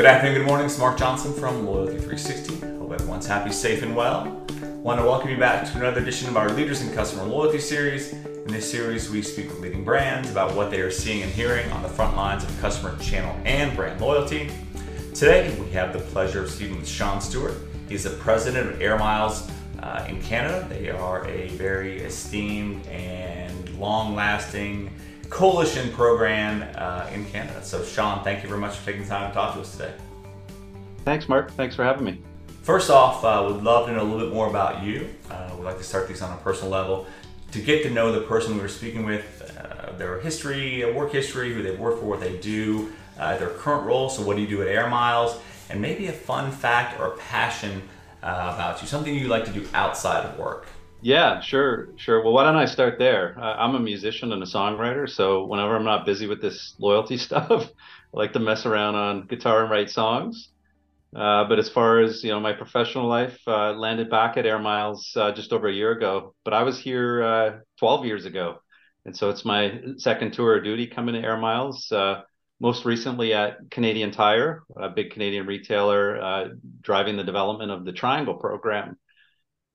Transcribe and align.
Good 0.00 0.08
afternoon, 0.08 0.38
good 0.38 0.46
morning. 0.46 0.64
It's 0.64 0.78
Mark 0.78 0.96
Johnson 0.96 1.34
from 1.34 1.66
Loyalty 1.66 1.98
360. 1.98 2.78
Hope 2.78 2.90
everyone's 2.90 3.26
happy, 3.26 3.52
safe, 3.52 3.82
and 3.82 3.94
well. 3.94 4.46
Want 4.82 4.98
to 4.98 5.04
welcome 5.04 5.28
you 5.28 5.36
back 5.36 5.70
to 5.70 5.76
another 5.76 6.00
edition 6.00 6.26
of 6.30 6.38
our 6.38 6.48
Leaders 6.48 6.80
in 6.80 6.90
Customer 6.94 7.24
Loyalty 7.24 7.58
series. 7.58 8.14
In 8.14 8.46
this 8.46 8.70
series, 8.70 9.10
we 9.10 9.20
speak 9.20 9.50
with 9.50 9.60
leading 9.60 9.84
brands 9.84 10.30
about 10.30 10.56
what 10.56 10.70
they 10.70 10.80
are 10.80 10.90
seeing 10.90 11.22
and 11.22 11.30
hearing 11.30 11.70
on 11.70 11.82
the 11.82 11.88
front 11.90 12.16
lines 12.16 12.44
of 12.44 12.60
customer 12.62 12.96
channel 12.98 13.38
and 13.44 13.76
brand 13.76 14.00
loyalty. 14.00 14.50
Today, 15.14 15.54
we 15.60 15.68
have 15.72 15.92
the 15.92 15.98
pleasure 15.98 16.44
of 16.44 16.50
speaking 16.50 16.78
with 16.78 16.88
Shawn 16.88 17.20
Stewart. 17.20 17.56
He's 17.86 18.04
the 18.04 18.08
president 18.08 18.70
of 18.70 18.80
Air 18.80 18.96
Miles 18.96 19.50
uh, 19.82 20.06
in 20.08 20.22
Canada. 20.22 20.66
They 20.70 20.88
are 20.88 21.28
a 21.28 21.48
very 21.48 21.98
esteemed 21.98 22.86
and 22.86 23.68
long 23.78 24.14
lasting 24.14 24.90
coalition 25.30 25.90
program 25.92 26.68
uh, 26.76 27.08
in 27.12 27.24
Canada. 27.26 27.64
So, 27.64 27.82
Shawn, 27.84 28.22
thank 28.22 28.42
you 28.42 28.48
very 28.48 28.60
much 28.60 28.76
for 28.76 28.86
taking 28.86 29.02
the 29.02 29.08
time 29.08 29.30
to 29.30 29.34
talk 29.34 29.54
to 29.54 29.60
us 29.60 29.72
today. 29.72 29.94
Thanks, 31.04 31.28
Mark. 31.28 31.52
Thanks 31.52 31.74
for 31.74 31.84
having 31.84 32.04
me. 32.04 32.20
First 32.62 32.90
off, 32.90 33.24
uh, 33.24 33.42
would 33.46 33.62
love 33.62 33.86
to 33.86 33.92
know 33.92 34.02
a 34.02 34.04
little 34.04 34.26
bit 34.26 34.34
more 34.34 34.48
about 34.48 34.82
you. 34.82 35.08
Uh, 35.30 35.50
we'd 35.56 35.64
like 35.64 35.78
to 35.78 35.84
start 35.84 36.08
these 36.08 36.20
on 36.20 36.36
a 36.36 36.36
personal 36.42 36.70
level 36.70 37.06
to 37.52 37.60
get 37.60 37.82
to 37.84 37.90
know 37.90 38.12
the 38.12 38.20
person 38.20 38.54
we 38.54 38.60
were 38.60 38.68
speaking 38.68 39.04
with, 39.04 39.42
uh, 39.58 39.92
their 39.96 40.20
history, 40.20 40.84
work 40.92 41.10
history, 41.10 41.54
who 41.54 41.62
they've 41.62 41.78
worked 41.78 42.00
for, 42.00 42.04
what 42.04 42.20
they 42.20 42.36
do, 42.36 42.92
uh, 43.18 43.36
their 43.38 43.48
current 43.48 43.86
role. 43.86 44.08
So, 44.08 44.22
what 44.22 44.36
do 44.36 44.42
you 44.42 44.48
do 44.48 44.62
at 44.62 44.68
Air 44.68 44.88
Miles? 44.88 45.38
And 45.70 45.80
maybe 45.80 46.08
a 46.08 46.12
fun 46.12 46.50
fact 46.50 47.00
or 47.00 47.06
a 47.06 47.16
passion 47.16 47.82
uh, 48.22 48.52
about 48.54 48.82
you, 48.82 48.88
something 48.88 49.14
you 49.14 49.28
like 49.28 49.44
to 49.46 49.52
do 49.52 49.66
outside 49.72 50.26
of 50.26 50.38
work. 50.38 50.66
Yeah, 51.02 51.40
sure, 51.40 51.88
sure. 51.96 52.22
Well, 52.22 52.34
why 52.34 52.44
don't 52.44 52.56
I 52.56 52.66
start 52.66 52.98
there? 52.98 53.34
Uh, 53.38 53.54
I'm 53.56 53.74
a 53.74 53.80
musician 53.80 54.32
and 54.32 54.42
a 54.42 54.46
songwriter, 54.46 55.08
so 55.08 55.46
whenever 55.46 55.74
I'm 55.74 55.84
not 55.84 56.04
busy 56.04 56.26
with 56.26 56.42
this 56.42 56.74
loyalty 56.78 57.16
stuff, 57.16 57.50
I 57.50 58.16
like 58.16 58.34
to 58.34 58.38
mess 58.38 58.66
around 58.66 58.96
on 58.96 59.26
guitar 59.26 59.62
and 59.62 59.70
write 59.70 59.90
songs. 59.90 60.50
Uh, 61.16 61.44
but 61.48 61.58
as 61.58 61.70
far 61.70 62.00
as 62.00 62.22
you 62.22 62.30
know, 62.30 62.38
my 62.38 62.52
professional 62.52 63.08
life 63.08 63.38
uh, 63.46 63.72
landed 63.72 64.10
back 64.10 64.36
at 64.36 64.46
Air 64.46 64.58
Miles 64.58 65.10
uh, 65.16 65.32
just 65.32 65.52
over 65.52 65.68
a 65.68 65.72
year 65.72 65.92
ago. 65.92 66.34
But 66.44 66.54
I 66.54 66.62
was 66.64 66.78
here 66.78 67.24
uh, 67.24 67.58
12 67.78 68.04
years 68.04 68.26
ago, 68.26 68.58
and 69.06 69.16
so 69.16 69.30
it's 69.30 69.44
my 69.44 69.80
second 69.96 70.34
tour 70.34 70.58
of 70.58 70.64
duty 70.64 70.86
coming 70.86 71.14
to 71.14 71.26
Air 71.26 71.38
Miles. 71.38 71.90
Uh, 71.90 72.22
most 72.60 72.84
recently 72.84 73.32
at 73.32 73.70
Canadian 73.70 74.10
Tire, 74.10 74.64
a 74.76 74.90
big 74.90 75.12
Canadian 75.12 75.46
retailer, 75.46 76.52
driving 76.82 77.16
the 77.16 77.24
development 77.24 77.70
of 77.70 77.86
the 77.86 77.92
Triangle 77.92 78.34
program 78.34 78.98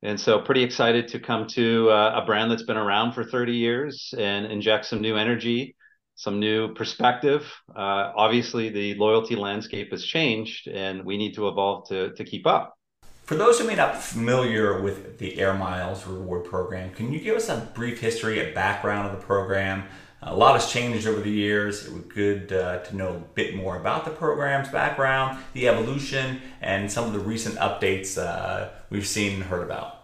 and 0.05 0.19
so, 0.19 0.39
pretty 0.39 0.63
excited 0.63 1.07
to 1.09 1.19
come 1.19 1.47
to 1.47 1.89
uh, 1.89 2.21
a 2.21 2.25
brand 2.25 2.51
that's 2.51 2.61
been 2.61 2.77
around 2.77 3.13
for 3.13 3.23
30 3.23 3.53
years 3.53 4.13
and 4.15 4.45
inject 4.45 4.85
some 4.85 5.01
new 5.01 5.17
energy, 5.17 5.75
some 6.13 6.39
new 6.39 6.75
perspective. 6.75 7.51
Uh, 7.75 8.11
obviously, 8.15 8.69
the 8.69 8.93
loyalty 8.95 9.35
landscape 9.35 9.89
has 9.89 10.05
changed, 10.05 10.67
and 10.67 11.03
we 11.03 11.17
need 11.17 11.33
to 11.33 11.47
evolve 11.47 11.87
to, 11.89 12.13
to 12.13 12.23
keep 12.23 12.45
up. 12.45 12.77
For 13.23 13.33
those 13.33 13.57
who 13.57 13.65
may 13.65 13.73
not 13.73 13.93
be 13.93 13.99
familiar 13.99 14.79
with 14.79 15.17
the 15.17 15.39
Air 15.39 15.55
Miles 15.55 16.05
reward 16.05 16.45
program, 16.45 16.91
can 16.93 17.11
you 17.11 17.19
give 17.19 17.35
us 17.35 17.49
a 17.49 17.67
brief 17.73 17.99
history, 17.99 18.39
a 18.39 18.53
background 18.53 19.07
of 19.07 19.19
the 19.19 19.25
program? 19.25 19.85
A 20.21 20.35
lot 20.35 20.53
has 20.53 20.71
changed 20.71 21.07
over 21.07 21.19
the 21.19 21.31
years. 21.31 21.87
It 21.87 21.93
would 21.93 22.09
be 22.09 22.15
good 22.15 22.53
uh, 22.53 22.79
to 22.83 22.95
know 22.95 23.09
a 23.09 23.19
bit 23.33 23.55
more 23.55 23.77
about 23.77 24.05
the 24.05 24.11
program's 24.11 24.69
background, 24.69 25.39
the 25.53 25.67
evolution, 25.67 26.41
and 26.61 26.91
some 26.91 27.05
of 27.05 27.13
the 27.13 27.19
recent 27.19 27.55
updates 27.55 28.19
uh, 28.19 28.69
we've 28.91 29.07
seen 29.07 29.33
and 29.33 29.43
heard 29.43 29.63
about. 29.63 29.94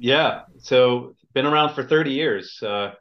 Yeah, 0.00 0.44
so 0.60 1.14
been 1.34 1.44
around 1.44 1.74
for 1.74 1.84
30 1.84 2.12
years. 2.12 2.58
Uh, 2.62 2.92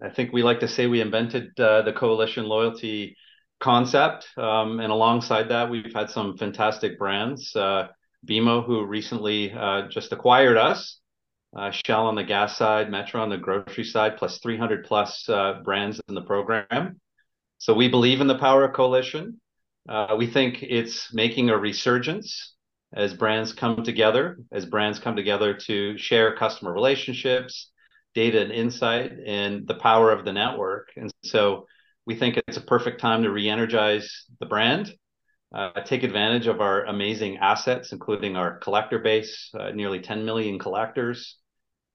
I 0.00 0.08
think 0.08 0.32
we 0.32 0.42
like 0.42 0.60
to 0.60 0.68
say 0.68 0.86
we 0.86 1.02
invented 1.02 1.50
uh, 1.60 1.82
the 1.82 1.92
coalition 1.92 2.46
loyalty 2.46 3.16
concept, 3.60 4.26
um, 4.38 4.80
and 4.80 4.90
alongside 4.90 5.50
that, 5.50 5.68
we've 5.68 5.92
had 5.94 6.08
some 6.08 6.38
fantastic 6.38 6.98
brands. 6.98 7.54
Uh, 7.54 7.88
BMO, 8.26 8.64
who 8.64 8.82
recently 8.86 9.52
uh, 9.52 9.88
just 9.88 10.10
acquired 10.12 10.56
us, 10.56 11.00
uh, 11.54 11.70
Shell 11.70 12.06
on 12.06 12.14
the 12.14 12.24
gas 12.24 12.56
side, 12.56 12.90
Metro 12.90 13.20
on 13.20 13.28
the 13.28 13.36
grocery 13.36 13.84
side, 13.84 14.16
plus 14.16 14.38
300 14.38 14.86
plus 14.86 15.28
uh, 15.28 15.60
brands 15.62 16.00
in 16.08 16.14
the 16.14 16.22
program. 16.22 16.98
So 17.58 17.74
we 17.74 17.88
believe 17.88 18.22
in 18.22 18.26
the 18.26 18.38
power 18.38 18.64
of 18.64 18.72
coalition. 18.72 19.38
Uh, 19.86 20.14
we 20.16 20.28
think 20.28 20.62
it's 20.62 21.12
making 21.12 21.50
a 21.50 21.58
resurgence 21.58 22.54
as 22.92 23.14
brands 23.14 23.52
come 23.52 23.82
together, 23.82 24.38
as 24.50 24.66
brands 24.66 24.98
come 24.98 25.16
together 25.16 25.54
to 25.54 25.96
share 25.96 26.36
customer 26.36 26.72
relationships, 26.72 27.70
data 28.14 28.40
and 28.40 28.52
insight, 28.52 29.12
and 29.26 29.66
the 29.66 29.74
power 29.74 30.10
of 30.10 30.24
the 30.24 30.32
network. 30.32 30.88
And 30.96 31.10
so 31.24 31.66
we 32.06 32.14
think 32.14 32.38
it's 32.46 32.56
a 32.56 32.62
perfect 32.62 33.00
time 33.00 33.22
to 33.22 33.30
re-energize 33.30 34.24
the 34.40 34.46
brand, 34.46 34.94
uh, 35.54 35.80
take 35.82 36.02
advantage 36.02 36.46
of 36.46 36.60
our 36.60 36.84
amazing 36.84 37.38
assets, 37.38 37.92
including 37.92 38.36
our 38.36 38.58
collector 38.58 38.98
base, 38.98 39.50
uh, 39.58 39.70
nearly 39.70 40.00
10 40.00 40.24
million 40.24 40.58
collectors, 40.58 41.36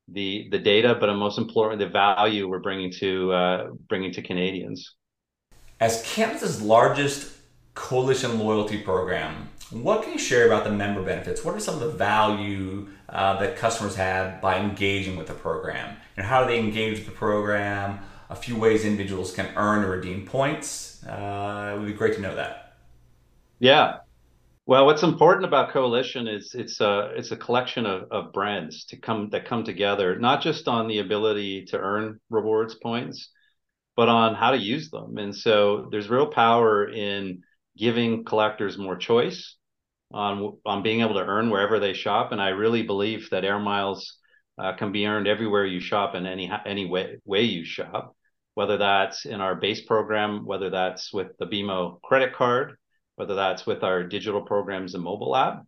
the 0.10 0.48
the 0.52 0.60
data, 0.60 0.96
but 1.00 1.14
most 1.16 1.38
importantly, 1.38 1.86
the 1.86 1.92
value 1.92 2.48
we're 2.48 2.60
bringing 2.60 2.92
to 2.92 3.32
uh, 3.32 3.68
bringing 3.90 4.12
to 4.14 4.22
Canadians. 4.22 4.96
As 5.80 6.02
Canada's 6.04 6.62
largest 6.62 7.36
coalition 7.74 8.40
loyalty 8.40 8.78
program, 8.78 9.50
what 9.72 10.04
can 10.04 10.14
you 10.14 10.20
share 10.20 10.46
about 10.46 10.64
the 10.64 10.72
member 10.72 11.02
benefits? 11.02 11.44
What 11.44 11.56
are 11.56 11.60
some 11.60 11.76
of 11.76 11.82
the 11.82 11.92
value 11.92 12.88
uh, 13.10 13.40
that 13.40 13.58
customers 13.58 13.96
have 13.96 14.42
by 14.42 14.60
engaging 14.60 15.16
with 15.18 15.28
the 15.28 15.34
program? 15.34 15.98
And 16.16 16.26
how 16.26 16.44
do 16.44 16.48
they 16.48 16.60
engage 16.60 17.00
with 17.00 17.06
the 17.06 17.12
program? 17.12 18.00
A 18.30 18.36
few 18.36 18.56
ways 18.56 18.86
individuals 18.86 19.34
can 19.34 19.50
earn 19.56 19.84
or 19.84 19.92
redeem 19.92 20.26
points. 20.26 21.04
Uh, 21.06 21.74
it 21.76 21.80
would 21.80 21.88
be 21.88 21.94
great 21.94 22.16
to 22.16 22.22
know 22.22 22.36
that. 22.36 22.78
Yeah, 23.60 23.98
well, 24.68 24.86
what's 24.86 25.04
important 25.04 25.46
about 25.46 25.72
Coalition 25.72 26.28
is 26.28 26.54
it's 26.54 26.82
a 26.82 27.14
it's 27.16 27.32
a 27.32 27.38
collection 27.38 27.86
of, 27.86 28.12
of 28.12 28.34
brands 28.34 28.84
to 28.88 28.98
come 28.98 29.30
that 29.30 29.46
come 29.46 29.64
together, 29.64 30.20
not 30.20 30.42
just 30.42 30.68
on 30.68 30.90
the 30.90 31.00
ability 31.00 31.68
to 31.68 31.78
earn 31.78 32.20
rewards 32.30 32.76
points, 32.76 33.30
but 33.96 34.10
on 34.10 34.36
how 34.36 34.52
to 34.52 34.58
use 34.58 34.90
them. 34.90 35.18
And 35.18 35.34
so 35.34 35.88
there's 35.90 36.10
real 36.10 36.28
power 36.28 36.90
in 36.90 37.44
giving 37.78 38.24
collectors 38.24 38.78
more 38.78 38.96
choice 38.96 39.56
on 40.12 40.58
on 40.66 40.84
being 40.84 41.02
able 41.02 41.16
to 41.16 41.26
earn 41.26 41.50
wherever 41.50 41.80
they 41.80 41.94
shop. 41.94 42.32
And 42.32 42.42
I 42.42 42.50
really 42.50 42.84
believe 42.84 43.30
that 43.32 43.46
Air 43.46 43.60
Miles 43.60 44.18
uh, 44.58 44.74
can 44.76 44.92
be 44.92 45.06
earned 45.06 45.28
everywhere 45.28 45.66
you 45.66 45.80
shop 45.80 46.16
and 46.16 46.28
any 46.28 46.52
any 46.66 46.86
way 46.86 47.18
way 47.26 47.44
you 47.44 47.66
shop, 47.66 48.16
whether 48.56 48.78
that's 48.78 49.26
in 49.26 49.42
our 49.42 49.56
base 49.56 49.82
program, 49.86 50.46
whether 50.46 50.70
that's 50.70 51.14
with 51.14 51.38
the 51.40 51.46
BMO 51.46 52.02
credit 52.02 52.34
card 52.34 52.78
whether 53.18 53.34
that's 53.34 53.66
with 53.66 53.84
our 53.84 54.04
digital 54.04 54.42
programs 54.42 54.94
and 54.94 55.04
mobile 55.04 55.36
app. 55.36 55.64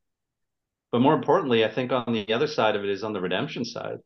But 0.91 1.01
more 1.01 1.15
importantly, 1.15 1.65
I 1.65 1.71
think 1.71 1.91
on 1.91 2.13
the 2.13 2.31
other 2.31 2.47
side 2.47 2.75
of 2.75 2.83
it 2.83 2.89
is 2.89 3.03
on 3.03 3.11
the 3.11 3.21
redemption 3.21 3.65
side. 3.65 3.97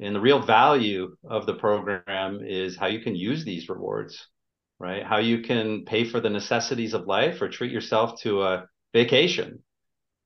And 0.00 0.14
the 0.14 0.20
real 0.20 0.40
value 0.40 1.16
of 1.28 1.44
the 1.44 1.54
program 1.54 2.40
is 2.40 2.76
how 2.76 2.86
you 2.86 3.00
can 3.00 3.16
use 3.16 3.44
these 3.44 3.68
rewards, 3.68 4.28
right? 4.80 5.04
How 5.04 5.18
you 5.18 5.40
can 5.40 5.84
pay 5.84 6.04
for 6.04 6.20
the 6.20 6.30
necessities 6.30 6.94
of 6.94 7.06
life 7.06 7.42
or 7.42 7.48
treat 7.48 7.72
yourself 7.72 8.20
to 8.22 8.42
a 8.42 8.66
vacation. 8.92 9.62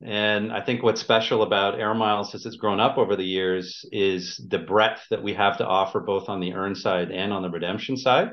And 0.02 0.52
I 0.52 0.60
think 0.60 0.82
what's 0.82 1.00
special 1.00 1.42
about 1.42 1.78
Air 1.78 1.94
Miles 1.94 2.34
as 2.34 2.44
it's 2.44 2.56
grown 2.56 2.80
up 2.80 2.98
over 2.98 3.14
the 3.14 3.24
years 3.24 3.84
is 3.92 4.44
the 4.48 4.58
breadth 4.58 5.02
that 5.10 5.22
we 5.22 5.34
have 5.34 5.58
to 5.58 5.66
offer 5.66 6.00
both 6.00 6.28
on 6.28 6.40
the 6.40 6.54
earn 6.54 6.74
side 6.74 7.12
and 7.12 7.32
on 7.32 7.42
the 7.42 7.50
redemption 7.50 7.96
side. 7.96 8.30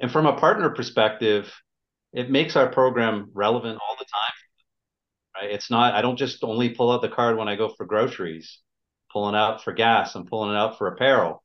And 0.00 0.10
from 0.10 0.26
a 0.26 0.36
partner 0.36 0.70
perspective, 0.70 1.52
it 2.12 2.30
makes 2.30 2.56
our 2.56 2.68
program 2.68 3.30
relevant 3.32 3.78
all 3.80 3.96
the 3.96 4.04
time. 4.04 5.42
Right? 5.42 5.54
It's 5.54 5.70
not. 5.70 5.94
I 5.94 6.02
don't 6.02 6.18
just 6.18 6.42
only 6.42 6.70
pull 6.70 6.90
out 6.90 7.02
the 7.02 7.08
card 7.08 7.36
when 7.36 7.48
I 7.48 7.54
go 7.54 7.68
for 7.76 7.86
groceries. 7.86 8.58
Pulling 9.12 9.36
out 9.36 9.62
for 9.62 9.72
gas. 9.72 10.14
I'm 10.14 10.26
pulling 10.26 10.50
it 10.50 10.56
out 10.56 10.78
for 10.78 10.88
apparel. 10.88 11.42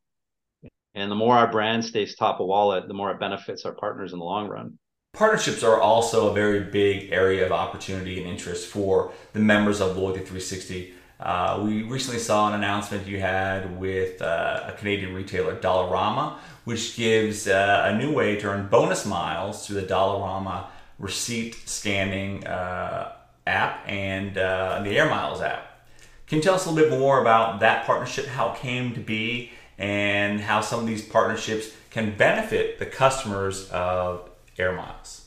And 0.95 1.11
the 1.11 1.15
more 1.15 1.35
our 1.35 1.51
brand 1.51 1.83
stays 1.83 2.15
top 2.15 2.39
of 2.39 2.47
wallet, 2.47 2.87
the 2.87 2.93
more 2.93 3.11
it 3.11 3.19
benefits 3.19 3.65
our 3.65 3.73
partners 3.73 4.13
in 4.13 4.19
the 4.19 4.25
long 4.25 4.47
run. 4.47 4.79
Partnerships 5.13 5.63
are 5.63 5.79
also 5.79 6.29
a 6.29 6.33
very 6.33 6.61
big 6.61 7.11
area 7.11 7.45
of 7.45 7.51
opportunity 7.51 8.19
and 8.19 8.27
interest 8.27 8.67
for 8.67 9.13
the 9.33 9.39
members 9.39 9.81
of 9.81 9.97
Loyalty 9.97 10.19
360. 10.19 10.93
Uh, 11.19 11.61
we 11.63 11.83
recently 11.83 12.19
saw 12.19 12.49
an 12.49 12.55
announcement 12.55 13.07
you 13.07 13.19
had 13.19 13.79
with 13.79 14.21
uh, 14.21 14.63
a 14.67 14.71
Canadian 14.73 15.13
retailer, 15.13 15.55
Dollarama, 15.55 16.37
which 16.65 16.97
gives 16.97 17.47
uh, 17.47 17.89
a 17.89 17.97
new 17.97 18.13
way 18.13 18.35
to 18.37 18.47
earn 18.47 18.67
bonus 18.67 19.05
miles 19.05 19.65
through 19.65 19.79
the 19.79 19.87
Dollarama 19.87 20.65
receipt 20.99 21.55
scanning 21.67 22.45
uh, 22.45 23.13
app 23.47 23.87
and 23.87 24.37
uh, 24.37 24.81
the 24.83 24.97
Air 24.97 25.09
Miles 25.09 25.41
app. 25.41 25.87
Can 26.27 26.37
you 26.37 26.43
tell 26.43 26.55
us 26.55 26.65
a 26.65 26.71
little 26.71 26.89
bit 26.89 26.99
more 26.99 27.21
about 27.21 27.59
that 27.59 27.85
partnership, 27.85 28.25
how 28.25 28.51
it 28.51 28.57
came 28.57 28.93
to 28.95 28.99
be, 28.99 29.51
and 29.77 30.39
how 30.39 30.61
some 30.61 30.79
of 30.79 30.87
these 30.87 31.03
partnerships 31.03 31.71
can 31.89 32.15
benefit 32.17 32.79
the 32.79 32.85
customers 32.85 33.69
of 33.71 34.29
Air 34.57 34.73
Miles? 34.73 35.25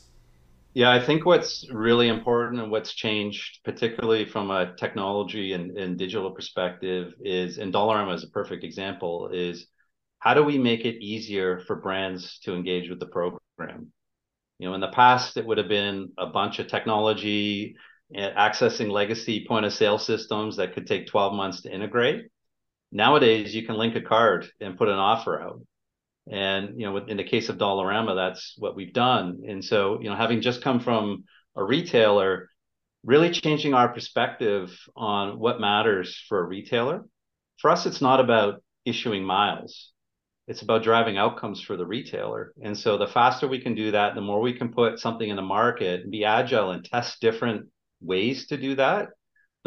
Yeah, 0.73 0.91
I 0.91 1.03
think 1.03 1.25
what's 1.25 1.67
really 1.71 2.07
important 2.07 2.61
and 2.61 2.71
what's 2.71 2.93
changed, 2.93 3.59
particularly 3.65 4.25
from 4.25 4.51
a 4.51 4.75
technology 4.75 5.53
and, 5.53 5.77
and 5.77 5.97
digital 5.97 6.31
perspective, 6.31 7.13
is 7.21 7.57
and 7.57 7.73
Dollarama 7.73 8.15
is 8.15 8.23
a 8.23 8.29
perfect 8.29 8.63
example, 8.63 9.29
is 9.33 9.65
how 10.19 10.33
do 10.33 10.43
we 10.43 10.57
make 10.57 10.85
it 10.85 11.03
easier 11.03 11.59
for 11.65 11.77
brands 11.77 12.39
to 12.43 12.53
engage 12.53 12.89
with 12.89 12.99
the 12.99 13.07
program? 13.07 13.91
You 14.59 14.69
know, 14.69 14.75
in 14.75 14.81
the 14.81 14.89
past, 14.91 15.37
it 15.37 15.45
would 15.45 15.57
have 15.57 15.69
been 15.69 16.11
a 16.17 16.27
bunch 16.27 16.59
of 16.59 16.67
technology 16.67 17.75
accessing 18.15 18.91
legacy 18.91 19.45
point 19.47 19.65
of 19.65 19.73
sale 19.73 19.99
systems 19.99 20.57
that 20.57 20.73
could 20.73 20.87
take 20.87 21.07
12 21.07 21.33
months 21.33 21.61
to 21.61 21.73
integrate. 21.73 22.27
Nowadays, 22.91 23.53
you 23.53 23.65
can 23.65 23.77
link 23.77 23.95
a 23.95 24.01
card 24.01 24.47
and 24.59 24.77
put 24.77 24.89
an 24.89 24.97
offer 24.97 25.41
out. 25.41 25.61
And, 26.31 26.79
you 26.79 26.85
know, 26.85 26.97
in 26.97 27.17
the 27.17 27.23
case 27.23 27.49
of 27.49 27.57
Dollarama, 27.57 28.15
that's 28.15 28.55
what 28.57 28.75
we've 28.75 28.93
done. 28.93 29.41
And 29.47 29.63
so, 29.63 29.99
you 30.01 30.09
know, 30.09 30.15
having 30.15 30.41
just 30.41 30.61
come 30.61 30.79
from 30.79 31.23
a 31.55 31.63
retailer, 31.63 32.49
really 33.03 33.31
changing 33.31 33.73
our 33.73 33.89
perspective 33.89 34.77
on 34.95 35.39
what 35.39 35.59
matters 35.59 36.21
for 36.27 36.39
a 36.39 36.47
retailer. 36.47 37.05
For 37.57 37.71
us, 37.71 37.85
it's 37.85 38.01
not 38.01 38.19
about 38.19 38.63
issuing 38.85 39.23
miles. 39.23 39.91
It's 40.47 40.61
about 40.61 40.83
driving 40.83 41.17
outcomes 41.17 41.61
for 41.61 41.77
the 41.77 41.85
retailer. 41.85 42.53
And 42.63 42.77
so 42.77 42.97
the 42.97 43.07
faster 43.07 43.47
we 43.47 43.61
can 43.61 43.75
do 43.75 43.91
that, 43.91 44.15
the 44.15 44.21
more 44.21 44.41
we 44.41 44.53
can 44.53 44.73
put 44.73 44.99
something 44.99 45.29
in 45.29 45.35
the 45.35 45.41
market 45.43 46.01
and 46.01 46.11
be 46.11 46.25
agile 46.25 46.71
and 46.71 46.83
test 46.83 47.21
different 47.21 47.67
ways 48.01 48.47
to 48.47 48.57
do 48.57 48.75
that, 48.75 49.09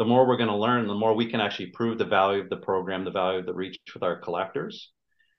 the 0.03 0.09
more 0.09 0.27
we're 0.27 0.35
going 0.35 0.49
to 0.49 0.57
learn, 0.57 0.85
the 0.85 0.93
more 0.93 1.15
we 1.15 1.31
can 1.31 1.39
actually 1.39 1.67
prove 1.67 1.97
the 1.97 2.03
value 2.03 2.41
of 2.41 2.49
the 2.49 2.57
program, 2.57 3.05
the 3.05 3.11
value 3.11 3.39
of 3.39 3.45
the 3.45 3.53
reach 3.53 3.79
with 3.93 4.03
our 4.03 4.17
collectors. 4.17 4.91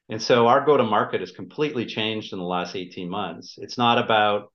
And 0.09 0.23
so 0.23 0.47
our 0.47 0.65
go 0.65 0.79
to 0.79 0.83
market 0.83 1.21
has 1.21 1.33
completely 1.33 1.85
changed 1.85 2.33
in 2.33 2.39
the 2.39 2.47
last 2.47 2.75
18 2.75 3.07
months. 3.11 3.59
It's 3.59 3.77
not 3.77 3.99
about 3.99 4.51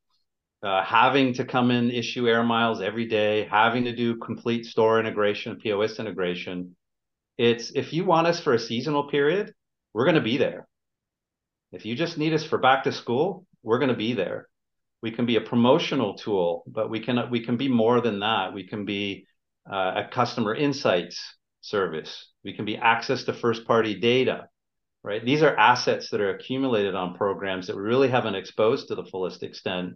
uh, 0.64 0.84
having 0.84 1.36
to 1.36 1.46
come 1.46 1.70
in 1.70 1.92
issue 1.92 2.28
air 2.28 2.42
miles 2.42 2.82
every 2.82 3.06
day, 3.06 3.48
having 3.52 3.84
to 3.84 3.96
do 3.96 4.18
complete 4.18 4.66
store 4.66 5.00
integration, 5.00 5.58
POS 5.58 6.00
integration. 6.00 6.76
It's 7.38 7.72
if 7.76 7.94
you 7.94 8.04
want 8.04 8.26
us 8.26 8.40
for 8.40 8.56
a 8.56 8.60
seasonal 8.60 9.10
period, 9.10 9.54
we're 9.94 10.06
going 10.06 10.16
to 10.16 10.22
be 10.22 10.38
there. 10.38 10.68
If 11.72 11.86
you 11.86 11.96
just 11.96 12.18
need 12.18 12.34
us 12.34 12.44
for 12.44 12.58
back 12.58 12.86
to 12.86 12.92
school, 12.92 13.46
we're 13.62 13.78
going 13.78 13.90
to 13.90 13.96
be 13.96 14.14
there. 14.14 14.50
We 15.04 15.12
can 15.12 15.28
be 15.28 15.36
a 15.36 15.42
promotional 15.42 16.16
tool, 16.16 16.64
but 16.66 16.90
we 16.90 17.00
can 17.00 17.30
we 17.30 17.46
can 17.46 17.58
be 17.58 17.68
more 17.68 18.02
than 18.02 18.22
that. 18.22 18.56
We 18.56 18.68
can 18.68 18.86
be 18.86 19.28
uh, 19.72 20.04
a 20.06 20.10
customer 20.12 20.54
insights 20.56 21.20
service. 21.62 22.28
We 22.44 22.54
can 22.54 22.66
be 22.66 22.78
access 22.78 23.24
to 23.26 23.34
first 23.34 23.66
party 23.66 24.00
data, 24.00 24.48
right? 25.04 25.24
These 25.24 25.44
are 25.44 25.56
assets 25.56 26.10
that 26.10 26.22
are 26.22 26.36
accumulated 26.36 26.96
on 26.96 27.16
programs 27.16 27.68
that 27.68 27.76
we 27.76 27.82
really 27.82 28.10
haven't 28.10 28.36
exposed 28.36 28.88
to 28.88 28.96
the 28.96 29.06
fullest 29.06 29.44
extent 29.44 29.96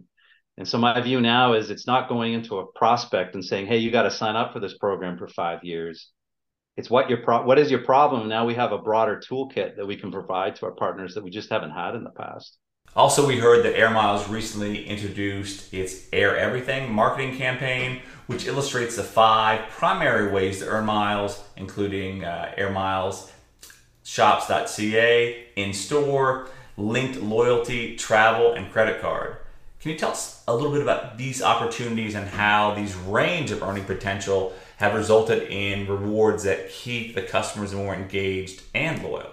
and 0.56 0.68
so 0.68 0.78
my 0.78 1.00
view 1.00 1.20
now 1.20 1.54
is 1.54 1.70
it's 1.70 1.86
not 1.86 2.08
going 2.08 2.32
into 2.32 2.58
a 2.58 2.66
prospect 2.72 3.34
and 3.34 3.44
saying, 3.44 3.66
"Hey, 3.66 3.78
you 3.78 3.90
got 3.90 4.04
to 4.04 4.10
sign 4.10 4.36
up 4.36 4.52
for 4.52 4.60
this 4.60 4.78
program 4.78 5.18
for 5.18 5.26
five 5.26 5.64
years." 5.64 6.10
It's 6.76 6.90
what 6.90 7.08
your 7.08 7.22
pro- 7.22 7.44
what 7.44 7.58
is 7.58 7.70
your 7.70 7.82
problem? 7.84 8.28
Now 8.28 8.46
we 8.46 8.54
have 8.54 8.72
a 8.72 8.78
broader 8.78 9.20
toolkit 9.20 9.76
that 9.76 9.86
we 9.86 9.96
can 9.96 10.12
provide 10.12 10.56
to 10.56 10.66
our 10.66 10.74
partners 10.74 11.14
that 11.14 11.24
we 11.24 11.30
just 11.30 11.50
haven't 11.50 11.70
had 11.70 11.94
in 11.94 12.04
the 12.04 12.10
past. 12.10 12.56
Also, 12.96 13.26
we 13.26 13.38
heard 13.38 13.64
that 13.64 13.76
Air 13.76 13.90
Miles 13.90 14.28
recently 14.28 14.86
introduced 14.86 15.74
its 15.74 16.06
Air 16.12 16.36
Everything 16.36 16.92
marketing 16.92 17.36
campaign, 17.36 18.00
which 18.28 18.46
illustrates 18.46 18.94
the 18.94 19.02
five 19.02 19.68
primary 19.68 20.30
ways 20.30 20.60
to 20.60 20.68
earn 20.68 20.84
miles, 20.84 21.42
including 21.56 22.24
uh, 22.24 22.52
Air 22.56 22.70
Miles 22.70 23.32
shops.ca, 24.04 25.46
in 25.56 25.72
store, 25.72 26.46
linked 26.76 27.20
loyalty, 27.20 27.96
travel, 27.96 28.52
and 28.52 28.70
credit 28.70 29.00
card. 29.00 29.38
Can 29.80 29.90
you 29.90 29.98
tell 29.98 30.12
us 30.12 30.44
a 30.46 30.54
little 30.54 30.70
bit 30.70 30.82
about 30.82 31.18
these 31.18 31.42
opportunities 31.42 32.14
and 32.14 32.28
how 32.28 32.74
these 32.74 32.94
range 32.94 33.50
of 33.50 33.62
earning 33.62 33.84
potential 33.84 34.52
have 34.76 34.94
resulted 34.94 35.42
in 35.50 35.86
rewards 35.86 36.44
that 36.44 36.70
keep 36.70 37.14
the 37.14 37.22
customers 37.22 37.74
more 37.74 37.94
engaged 37.94 38.62
and 38.74 39.02
loyal? 39.02 39.30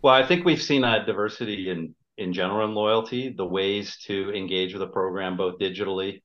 Well, 0.00 0.14
I 0.14 0.24
think 0.24 0.44
we've 0.44 0.62
seen 0.62 0.84
a 0.84 1.04
diversity 1.04 1.70
in 1.70 1.94
in 2.18 2.32
general 2.32 2.68
in 2.68 2.74
loyalty, 2.74 3.32
the 3.34 3.46
ways 3.46 3.96
to 4.06 4.30
engage 4.34 4.72
with 4.74 4.82
a 4.82 4.88
program 4.88 5.36
both 5.36 5.58
digitally, 5.58 6.20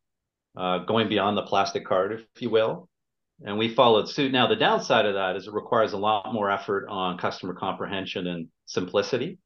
uh, 0.57 0.80
going 0.80 1.07
beyond 1.07 1.38
the 1.38 1.44
plastic 1.44 1.86
card, 1.86 2.12
if 2.36 2.42
you 2.42 2.50
will. 2.50 2.90
And 3.45 3.57
we 3.57 3.74
followed 3.74 4.10
suit. 4.10 4.31
Now, 4.31 4.48
the 4.48 4.56
downside 4.56 5.06
of 5.06 5.13
that 5.13 5.36
is 5.36 5.48
it 5.48 5.54
requires 5.54 5.94
a 5.94 5.98
lot 5.98 6.34
more 6.34 6.50
effort 6.50 6.88
on 6.90 7.18
customer 7.18 7.54
comprehension 7.54 8.28
and 8.28 8.48
simplicity. 8.66 9.38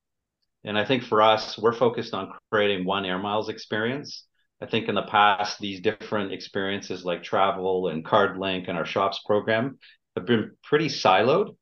And 0.63 0.77
I 0.77 0.85
think 0.85 1.03
for 1.03 1.21
us, 1.21 1.57
we're 1.57 1.73
focused 1.73 2.13
on 2.13 2.33
creating 2.51 2.85
one 2.85 3.05
Air 3.05 3.19
Miles 3.19 3.49
experience. 3.49 4.25
I 4.61 4.65
think 4.65 4.89
in 4.89 4.95
the 4.95 5.03
past, 5.03 5.59
these 5.59 5.81
different 5.81 6.31
experiences 6.31 7.05
like 7.05 7.23
travel 7.23 7.89
and 7.89 8.03
CardLink 8.03 8.67
and 8.67 8.77
our 8.77 8.85
shops 8.85 9.21
program 9.25 9.77
have 10.15 10.25
been 10.25 10.51
pretty 10.63 10.87
siloed. 10.87 11.55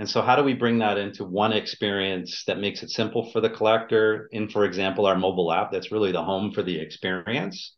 And 0.00 0.08
so, 0.08 0.22
how 0.22 0.34
do 0.34 0.42
we 0.42 0.54
bring 0.54 0.78
that 0.78 0.98
into 0.98 1.24
one 1.24 1.52
experience 1.52 2.42
that 2.48 2.58
makes 2.58 2.82
it 2.82 2.90
simple 2.90 3.30
for 3.30 3.40
the 3.40 3.50
collector? 3.50 4.28
In, 4.32 4.48
for 4.48 4.64
example, 4.64 5.06
our 5.06 5.16
mobile 5.16 5.52
app, 5.52 5.70
that's 5.70 5.92
really 5.92 6.10
the 6.10 6.24
home 6.24 6.50
for 6.52 6.62
the 6.64 6.80
experience. 6.80 7.76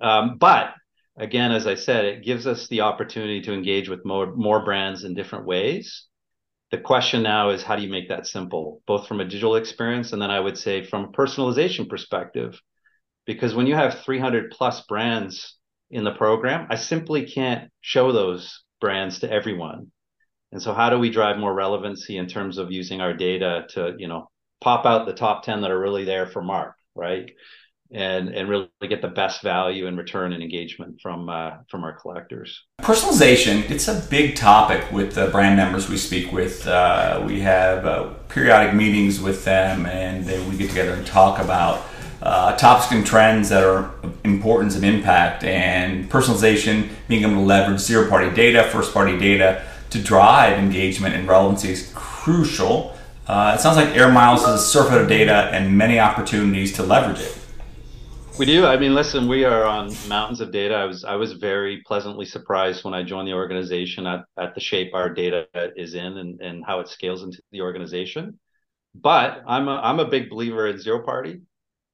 Um, 0.00 0.36
but 0.38 0.74
again, 1.16 1.52
as 1.52 1.66
I 1.66 1.76
said, 1.76 2.04
it 2.04 2.24
gives 2.24 2.46
us 2.46 2.68
the 2.68 2.82
opportunity 2.82 3.40
to 3.42 3.54
engage 3.54 3.88
with 3.88 4.04
more 4.04 4.34
more 4.36 4.62
brands 4.62 5.04
in 5.04 5.14
different 5.14 5.46
ways 5.46 6.06
the 6.70 6.78
question 6.78 7.22
now 7.22 7.50
is 7.50 7.62
how 7.62 7.76
do 7.76 7.82
you 7.82 7.90
make 7.90 8.08
that 8.08 8.26
simple, 8.26 8.82
both 8.86 9.06
from 9.06 9.20
a 9.20 9.24
digital 9.24 9.56
experience 9.56 10.12
and 10.12 10.20
then 10.20 10.30
I 10.30 10.40
would 10.40 10.58
say 10.58 10.84
from 10.84 11.04
a 11.04 11.12
personalization 11.12 11.88
perspective? 11.88 12.60
Because 13.24 13.54
when 13.54 13.66
you 13.66 13.74
have 13.74 14.02
300 14.04 14.50
plus 14.50 14.84
brands 14.86 15.56
in 15.90 16.04
the 16.04 16.12
program, 16.12 16.66
I 16.70 16.76
simply 16.76 17.26
can't 17.26 17.70
show 17.80 18.12
those 18.12 18.64
brands 18.80 19.20
to 19.20 19.30
everyone. 19.30 19.92
And 20.52 20.62
so 20.62 20.72
how 20.72 20.90
do 20.90 20.98
we 20.98 21.10
drive 21.10 21.38
more 21.38 21.52
relevancy 21.52 22.16
in 22.16 22.26
terms 22.26 22.58
of 22.58 22.70
using 22.70 23.00
our 23.00 23.12
data 23.12 23.66
to, 23.70 23.94
you 23.98 24.08
know, 24.08 24.30
pop 24.60 24.86
out 24.86 25.06
the 25.06 25.12
top 25.12 25.42
10 25.42 25.60
that 25.62 25.70
are 25.70 25.78
really 25.78 26.04
there 26.04 26.26
for 26.26 26.42
Mark, 26.42 26.74
right? 26.94 27.30
and 27.92 28.28
and 28.30 28.48
really 28.48 28.68
get 28.88 29.00
the 29.00 29.08
best 29.08 29.42
value 29.42 29.86
and 29.86 29.96
return 29.96 30.32
and 30.32 30.42
engagement 30.42 31.00
from 31.00 31.28
uh, 31.28 31.52
from 31.70 31.84
our 31.84 31.92
collectors. 31.92 32.64
Personalization 32.80 33.68
it's 33.70 33.88
a 33.88 34.06
big 34.10 34.36
topic 34.36 34.90
with 34.92 35.14
the 35.14 35.28
brand 35.28 35.56
members 35.56 35.88
we 35.88 35.96
speak 35.96 36.32
with. 36.32 36.66
Uh, 36.66 37.22
we 37.26 37.40
have 37.40 37.86
uh, 37.86 38.10
periodic 38.28 38.74
meetings 38.74 39.20
with 39.20 39.44
them, 39.44 39.86
and 39.86 40.26
we 40.48 40.56
get 40.56 40.68
together 40.68 40.92
and 40.92 41.06
talk 41.06 41.38
about. 41.38 41.84
Uh, 42.22 42.56
topics 42.56 42.90
and 42.90 43.06
trends 43.06 43.50
that 43.50 43.62
are 43.62 43.90
of 44.02 44.16
importance 44.24 44.74
and 44.74 44.84
impact, 44.84 45.44
and 45.44 46.10
personalization, 46.10 46.88
being 47.08 47.22
able 47.22 47.34
to 47.34 47.40
leverage 47.40 47.78
zero 47.78 48.08
party 48.08 48.34
data, 48.34 48.64
first 48.64 48.92
party 48.92 49.16
data 49.18 49.62
to 49.90 50.02
drive 50.02 50.58
engagement 50.58 51.14
and 51.14 51.28
relevancy 51.28 51.70
is 51.70 51.92
crucial. 51.94 52.96
Uh, 53.26 53.54
it 53.56 53.60
sounds 53.60 53.76
like 53.76 53.96
Air 53.96 54.10
Miles 54.10 54.44
has 54.44 54.60
a 54.60 54.64
surfeit 54.64 55.00
of 55.00 55.08
data 55.08 55.50
and 55.52 55.76
many 55.76 55.98
opportunities 55.98 56.72
to 56.74 56.82
leverage 56.82 57.20
it. 57.20 57.38
We 58.38 58.44
do. 58.44 58.66
I 58.66 58.76
mean, 58.76 58.94
listen, 58.94 59.28
we 59.28 59.44
are 59.44 59.64
on 59.64 59.94
mountains 60.08 60.42
of 60.42 60.52
data. 60.52 60.74
I 60.74 60.84
was 60.84 61.04
I 61.04 61.14
was 61.14 61.32
very 61.32 61.82
pleasantly 61.86 62.26
surprised 62.26 62.84
when 62.84 62.92
I 62.92 63.02
joined 63.02 63.26
the 63.26 63.32
organization 63.32 64.06
at, 64.06 64.24
at 64.38 64.54
the 64.54 64.60
shape 64.60 64.92
our 64.92 65.08
data 65.08 65.48
is 65.74 65.94
in 65.94 66.18
and, 66.18 66.40
and 66.42 66.62
how 66.64 66.80
it 66.80 66.88
scales 66.88 67.22
into 67.22 67.40
the 67.50 67.62
organization. 67.62 68.38
But 68.94 69.42
I'm 69.46 69.68
a, 69.68 69.76
I'm 69.76 70.00
a 70.00 70.08
big 70.08 70.28
believer 70.28 70.66
in 70.66 70.78
zero 70.78 71.02
party. 71.02 71.40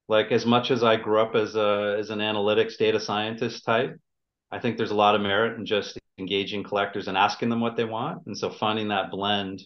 Like 0.08 0.32
as 0.32 0.44
much 0.44 0.72
as 0.72 0.82
I 0.82 0.96
grew 0.96 1.20
up 1.20 1.36
as 1.36 1.54
a 1.54 1.96
as 2.00 2.10
an 2.10 2.18
analytics 2.18 2.76
data 2.76 2.98
scientist 2.98 3.64
type, 3.64 3.96
I 4.52 4.58
think 4.58 4.76
there's 4.76 4.90
a 4.90 4.94
lot 4.94 5.14
of 5.14 5.22
merit 5.22 5.58
in 5.58 5.64
just 5.64 5.98
engaging 6.18 6.62
collectors 6.62 7.08
and 7.08 7.16
asking 7.16 7.48
them 7.48 7.60
what 7.60 7.76
they 7.76 7.84
want. 7.84 8.26
And 8.26 8.36
so 8.36 8.50
finding 8.50 8.88
that 8.88 9.10
blend 9.10 9.62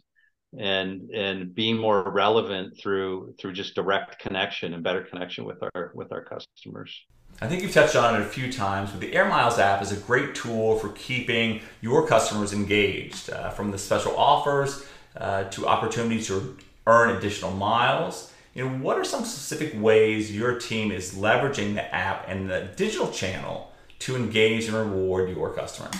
and 0.56 1.10
and 1.10 1.54
being 1.54 1.76
more 1.76 2.08
relevant 2.10 2.78
through 2.80 3.34
through 3.38 3.52
just 3.52 3.74
direct 3.74 4.20
connection 4.20 4.72
and 4.72 4.82
better 4.82 5.02
connection 5.02 5.44
with 5.44 5.58
our 5.62 5.90
with 5.94 6.12
our 6.12 6.24
customers. 6.24 7.04
I 7.42 7.48
think 7.48 7.62
you've 7.62 7.74
touched 7.74 7.96
on 7.96 8.14
it 8.14 8.22
a 8.22 8.28
few 8.28 8.50
times, 8.50 8.90
but 8.92 9.00
the 9.00 9.12
Air 9.12 9.28
Miles 9.28 9.58
app 9.58 9.82
is 9.82 9.92
a 9.92 9.96
great 9.96 10.34
tool 10.34 10.78
for 10.78 10.88
keeping 10.90 11.60
your 11.82 12.06
customers 12.06 12.54
engaged, 12.54 13.28
uh, 13.28 13.50
from 13.50 13.70
the 13.70 13.76
special 13.76 14.16
offers 14.16 14.86
uh, 15.18 15.44
to 15.44 15.66
opportunities 15.66 16.28
to 16.28 16.56
earn 16.86 17.14
additional 17.14 17.50
miles. 17.50 18.32
You 18.54 18.64
know, 18.64 18.78
what 18.78 18.96
are 18.96 19.04
some 19.04 19.26
specific 19.26 19.78
ways 19.78 20.34
your 20.34 20.58
team 20.58 20.90
is 20.90 21.14
leveraging 21.14 21.74
the 21.74 21.94
app 21.94 22.26
and 22.26 22.48
the 22.48 22.70
digital 22.74 23.10
channel 23.10 23.70
to 24.00 24.16
engage 24.16 24.66
and 24.66 24.76
reward 24.76 25.30
your 25.30 25.52
customers? 25.52 25.94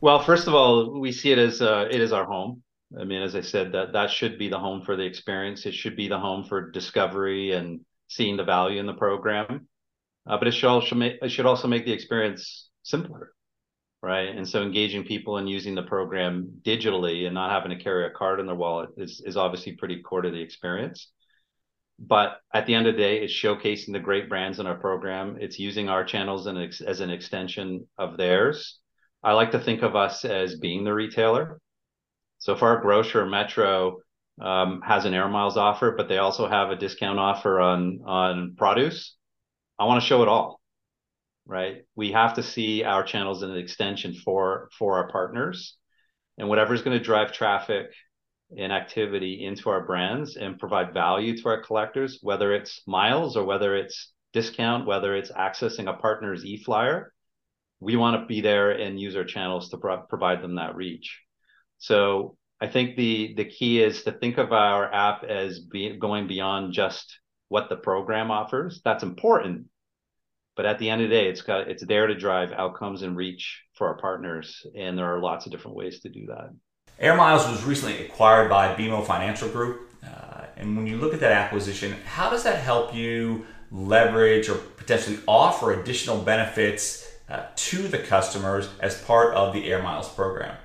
Well, 0.00 0.22
first 0.22 0.46
of 0.46 0.54
all, 0.54 1.00
we 1.00 1.10
see 1.10 1.32
it 1.32 1.38
as 1.38 1.60
uh, 1.60 1.88
it 1.90 2.00
is 2.00 2.12
our 2.12 2.24
home. 2.24 2.62
I 2.98 3.04
mean, 3.04 3.20
as 3.20 3.34
I 3.34 3.40
said, 3.40 3.72
that 3.72 3.92
that 3.92 4.10
should 4.10 4.38
be 4.38 4.48
the 4.48 4.58
home 4.58 4.82
for 4.82 4.96
the 4.96 5.04
experience. 5.04 5.66
It 5.66 5.74
should 5.74 5.96
be 5.96 6.08
the 6.08 6.18
home 6.18 6.44
for 6.44 6.70
discovery 6.70 7.52
and 7.52 7.80
seeing 8.08 8.36
the 8.36 8.44
value 8.44 8.80
in 8.80 8.86
the 8.86 8.94
program. 8.94 9.68
Uh, 10.26 10.38
but 10.38 10.48
it 10.48 10.52
should 10.52 10.68
also 10.68 10.94
make 10.94 11.16
it 11.22 11.30
should 11.30 11.46
also 11.46 11.68
make 11.68 11.84
the 11.84 11.92
experience 11.92 12.68
simpler, 12.82 13.32
right? 14.02 14.28
And 14.28 14.48
so 14.48 14.62
engaging 14.62 15.04
people 15.04 15.38
and 15.38 15.48
using 15.48 15.74
the 15.74 15.82
program 15.82 16.60
digitally 16.62 17.26
and 17.26 17.34
not 17.34 17.50
having 17.50 17.76
to 17.76 17.82
carry 17.82 18.06
a 18.06 18.10
card 18.10 18.38
in 18.38 18.46
their 18.46 18.54
wallet 18.54 18.90
is 18.96 19.22
is 19.24 19.36
obviously 19.36 19.72
pretty 19.72 20.02
core 20.02 20.22
to 20.22 20.30
the 20.30 20.40
experience. 20.40 21.08
But 21.98 22.40
at 22.54 22.66
the 22.66 22.74
end 22.74 22.86
of 22.86 22.94
the 22.94 23.02
day, 23.02 23.22
it's 23.22 23.32
showcasing 23.32 23.92
the 23.92 23.98
great 23.98 24.28
brands 24.28 24.60
in 24.60 24.66
our 24.66 24.78
program. 24.78 25.36
It's 25.40 25.58
using 25.58 25.88
our 25.88 26.04
channels 26.04 26.46
as 26.46 27.00
an 27.00 27.10
extension 27.10 27.88
of 27.98 28.16
theirs. 28.16 28.78
I 29.22 29.32
like 29.32 29.50
to 29.50 29.58
think 29.58 29.82
of 29.82 29.96
us 29.96 30.24
as 30.24 30.56
being 30.56 30.84
the 30.84 30.94
retailer 30.94 31.60
so 32.38 32.56
far, 32.56 32.80
Grocer 32.80 33.26
Metro 33.26 33.98
um, 34.40 34.80
has 34.82 35.04
an 35.04 35.14
Air 35.14 35.28
Miles 35.28 35.56
offer, 35.56 35.94
but 35.96 36.08
they 36.08 36.18
also 36.18 36.48
have 36.48 36.70
a 36.70 36.76
discount 36.76 37.18
offer 37.18 37.60
on 37.60 38.00
on 38.06 38.54
produce. 38.56 39.16
I 39.78 39.84
want 39.84 40.00
to 40.00 40.06
show 40.06 40.22
it 40.22 40.28
all, 40.28 40.60
right? 41.46 41.82
We 41.96 42.12
have 42.12 42.34
to 42.34 42.42
see 42.42 42.84
our 42.84 43.02
channels 43.02 43.42
as 43.42 43.50
an 43.50 43.56
extension 43.56 44.14
for 44.14 44.68
for 44.78 44.98
our 44.98 45.10
partners, 45.10 45.76
and 46.38 46.48
whatever 46.48 46.74
is 46.74 46.82
going 46.82 46.96
to 46.96 47.04
drive 47.04 47.32
traffic 47.32 47.86
and 48.56 48.72
activity 48.72 49.44
into 49.44 49.68
our 49.68 49.84
brands 49.84 50.36
and 50.36 50.58
provide 50.58 50.94
value 50.94 51.36
to 51.36 51.48
our 51.48 51.62
collectors, 51.62 52.18
whether 52.22 52.52
it's 52.52 52.82
miles 52.86 53.36
or 53.36 53.44
whether 53.44 53.76
it's 53.76 54.12
discount, 54.32 54.86
whether 54.86 55.14
it's 55.14 55.30
accessing 55.32 55.88
a 55.88 55.96
partner's 55.96 56.44
e-flyer, 56.44 57.12
we 57.80 57.96
want 57.96 58.20
to 58.20 58.26
be 58.26 58.40
there 58.40 58.70
and 58.70 59.00
use 59.00 59.16
our 59.16 59.24
channels 59.24 59.68
to 59.70 59.78
pro- 59.78 60.02
provide 60.02 60.42
them 60.42 60.56
that 60.56 60.76
reach. 60.76 61.20
So 61.78 62.36
I 62.60 62.66
think 62.66 62.96
the 62.96 63.34
the 63.36 63.44
key 63.44 63.82
is 63.82 64.02
to 64.02 64.12
think 64.12 64.38
of 64.38 64.52
our 64.52 64.92
app 64.92 65.22
as 65.24 65.60
be, 65.60 65.96
going 65.96 66.26
beyond 66.26 66.72
just 66.72 67.18
what 67.48 67.68
the 67.68 67.76
program 67.76 68.30
offers. 68.30 68.80
That's 68.84 69.04
important, 69.04 69.66
but 70.56 70.66
at 70.66 70.78
the 70.78 70.90
end 70.90 71.02
of 71.02 71.08
the 71.08 71.14
day, 71.14 71.28
it's 71.28 71.42
got 71.42 71.68
it's 71.68 71.86
there 71.86 72.08
to 72.08 72.16
drive 72.16 72.50
outcomes 72.52 73.02
and 73.02 73.16
reach 73.16 73.62
for 73.74 73.86
our 73.86 73.96
partners, 73.98 74.66
and 74.76 74.98
there 74.98 75.14
are 75.14 75.20
lots 75.20 75.46
of 75.46 75.52
different 75.52 75.76
ways 75.76 76.00
to 76.00 76.08
do 76.08 76.26
that. 76.26 76.50
Air 77.00 77.16
Miles 77.16 77.46
was 77.48 77.62
recently 77.62 78.04
acquired 78.04 78.50
by 78.50 78.74
BMO 78.74 79.06
Financial 79.06 79.48
Group, 79.48 79.88
uh, 80.02 80.46
and 80.56 80.76
when 80.76 80.88
you 80.88 80.96
look 80.96 81.14
at 81.14 81.20
that 81.20 81.30
acquisition, 81.30 81.92
how 82.04 82.28
does 82.28 82.42
that 82.42 82.58
help 82.58 82.92
you 82.92 83.46
leverage 83.70 84.48
or 84.48 84.56
potentially 84.56 85.18
offer 85.28 85.80
additional 85.80 86.18
benefits 86.20 87.08
uh, 87.28 87.44
to 87.54 87.86
the 87.86 87.98
customers 87.98 88.68
as 88.80 89.00
part 89.02 89.32
of 89.36 89.54
the 89.54 89.70
Air 89.70 89.80
Miles 89.80 90.08
program? 90.08 90.56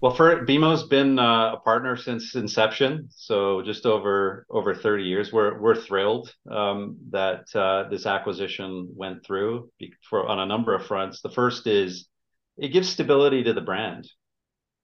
Well, 0.00 0.14
for 0.14 0.44
BMO's 0.44 0.82
been 0.82 1.16
uh, 1.16 1.52
a 1.52 1.60
partner 1.60 1.96
since 1.96 2.34
inception, 2.34 3.08
so 3.14 3.62
just 3.62 3.86
over 3.86 4.46
over 4.50 4.74
30 4.74 5.04
years. 5.04 5.32
We're 5.32 5.60
we're 5.60 5.76
thrilled 5.76 6.34
um, 6.50 6.96
that 7.10 7.44
uh, 7.54 7.88
this 7.88 8.04
acquisition 8.04 8.88
went 8.96 9.24
through 9.24 9.70
for 10.08 10.26
on 10.26 10.40
a 10.40 10.46
number 10.46 10.74
of 10.74 10.86
fronts. 10.86 11.20
The 11.20 11.30
first 11.30 11.68
is 11.68 12.08
it 12.56 12.68
gives 12.68 12.88
stability 12.88 13.44
to 13.44 13.52
the 13.52 13.60
brand 13.60 14.08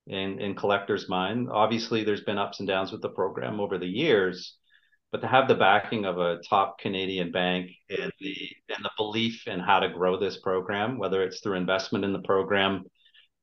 in 0.07 0.41
in 0.41 0.55
collectors' 0.55 1.09
mind. 1.09 1.49
Obviously, 1.51 2.05
there's 2.05 2.25
been 2.25 2.39
ups 2.39 2.61
and 2.61 2.69
downs 2.69 2.93
with 2.93 3.03
the 3.03 3.09
program 3.09 3.61
over 3.61 3.79
the 3.79 3.87
years, 3.87 4.57
but 5.13 5.21
to 5.21 5.27
have 5.27 5.49
the 5.49 5.55
backing 5.55 6.05
of 6.05 6.19
a 6.19 6.39
top 6.49 6.79
Canadian 6.79 7.31
bank 7.33 7.71
and 7.89 8.13
the 8.21 8.37
and 8.75 8.85
the 8.85 8.91
belief 8.97 9.47
in 9.47 9.61
how 9.61 9.81
to 9.81 9.89
grow 9.89 10.19
this 10.19 10.39
program, 10.39 10.99
whether 10.99 11.23
it's 11.23 11.41
through 11.41 11.57
investment 11.57 12.05
in 12.05 12.13
the 12.13 12.23
program 12.23 12.85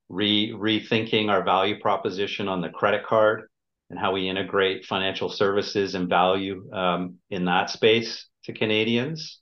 re 0.10 0.51
rethinking 0.51 1.30
our 1.30 1.44
value 1.44 1.80
proposition 1.80 2.48
on 2.48 2.62
the 2.62 2.70
credit 2.70 3.06
card 3.06 3.48
and 3.89 3.98
how 3.98 4.12
we 4.12 4.27
integrate 4.27 4.86
financial 4.86 5.30
services 5.30 5.96
and 5.96 6.10
value 6.10 6.70
um, 6.74 7.15
in 7.30 7.46
that 7.46 7.70
space 7.70 8.27
to 8.44 8.53
Canadians. 8.53 9.39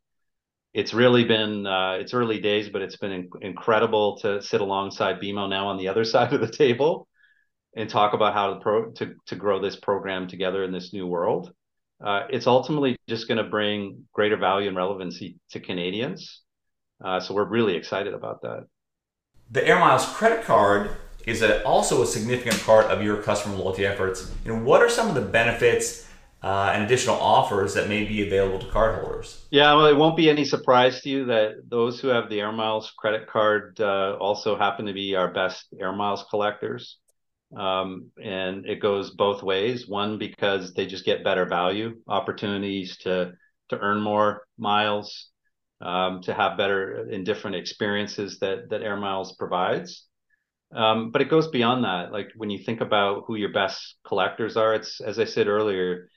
It's 0.73 0.93
really 0.93 1.23
been 1.23 1.65
uh, 1.65 1.97
it's 1.99 2.13
early 2.13 2.39
days, 2.39 2.69
but 2.69 2.81
it's 2.81 2.97
been 2.97 3.11
in- 3.11 3.29
incredible 3.41 4.19
to 4.19 4.41
sit 4.41 4.61
alongside 4.61 5.19
BMO 5.19 5.49
now 5.49 5.67
on 5.67 5.77
the 5.77 5.87
other 5.87 6.03
side 6.13 6.31
of 6.31 6.41
the 6.41 6.51
table 6.51 7.07
and 7.75 7.89
talk 7.89 8.13
about 8.13 8.33
how 8.33 8.53
to 8.53 8.59
pro- 8.59 8.91
to 8.91 9.15
to 9.27 9.35
grow 9.35 9.59
this 9.59 9.75
program 9.75 10.27
together 10.27 10.63
in 10.63 10.71
this 10.71 10.93
new 10.93 11.07
world. 11.07 11.53
Uh, 12.03 12.23
it's 12.29 12.47
ultimately 12.47 12.95
just 13.07 13.27
going 13.27 13.37
to 13.37 13.49
bring 13.49 14.03
greater 14.13 14.37
value 14.37 14.67
and 14.67 14.77
relevancy 14.77 15.37
to 15.51 15.59
Canadians. 15.59 16.41
Uh, 17.03 17.19
so 17.19 17.33
we're 17.33 17.47
really 17.47 17.75
excited 17.75 18.13
about 18.13 18.41
that. 18.41 18.65
The 19.51 19.65
Air 19.67 19.79
Miles 19.79 20.05
credit 20.05 20.45
card 20.45 20.91
is 21.25 21.41
a, 21.41 21.63
also 21.65 22.01
a 22.01 22.05
significant 22.05 22.61
part 22.63 22.85
of 22.85 23.03
your 23.03 23.21
customer 23.21 23.55
loyalty 23.55 23.85
efforts. 23.85 24.31
You 24.45 24.53
know, 24.53 24.63
what 24.63 24.81
are 24.81 24.89
some 24.89 25.09
of 25.09 25.15
the 25.15 25.21
benefits 25.21 26.07
uh, 26.41 26.71
and 26.73 26.83
additional 26.83 27.15
offers 27.15 27.73
that 27.73 27.89
may 27.89 28.05
be 28.05 28.25
available 28.25 28.59
to 28.59 28.65
cardholders? 28.67 29.41
Yeah, 29.51 29.73
well, 29.73 29.87
it 29.87 29.97
won't 29.97 30.15
be 30.15 30.29
any 30.29 30.45
surprise 30.45 31.01
to 31.01 31.09
you 31.09 31.25
that 31.25 31.55
those 31.67 31.99
who 31.99 32.07
have 32.07 32.29
the 32.29 32.39
Air 32.39 32.51
Miles 32.51 32.93
credit 32.97 33.27
card 33.27 33.79
uh, 33.81 34.15
also 34.19 34.57
happen 34.57 34.85
to 34.85 34.93
be 34.93 35.15
our 35.15 35.33
best 35.33 35.67
Air 35.79 35.91
Miles 35.91 36.23
collectors. 36.29 36.97
Um, 37.55 38.11
and 38.23 38.65
it 38.65 38.79
goes 38.79 39.11
both 39.11 39.41
ways. 39.41 39.87
One, 39.87 40.17
because 40.17 40.73
they 40.73 40.85
just 40.85 41.05
get 41.05 41.23
better 41.23 41.45
value 41.45 42.01
opportunities 42.07 42.97
to 42.97 43.33
to 43.69 43.77
earn 43.77 44.01
more 44.01 44.43
miles 44.57 45.29
um, 45.81 46.21
to 46.23 46.33
have 46.33 46.57
better 46.57 47.07
and 47.11 47.25
different 47.25 47.55
experiences 47.55 48.39
that 48.39 48.69
that 48.69 48.81
Air 48.81 48.97
Miles 48.97 49.35
provides. 49.35 50.05
Um, 50.73 51.09
but 51.11 51.21
it 51.21 51.29
goes 51.29 51.47
beyond 51.47 51.83
that. 51.83 52.11
Like 52.11 52.29
when 52.35 52.49
you 52.49 52.59
think 52.63 52.81
about 52.81 53.23
who 53.25 53.35
your 53.35 53.51
best 53.51 53.95
collectors 54.05 54.55
are, 54.55 54.75
it's 54.75 55.01
as 55.01 55.17
I 55.17 55.25
said 55.25 55.47
earlier, 55.47 56.09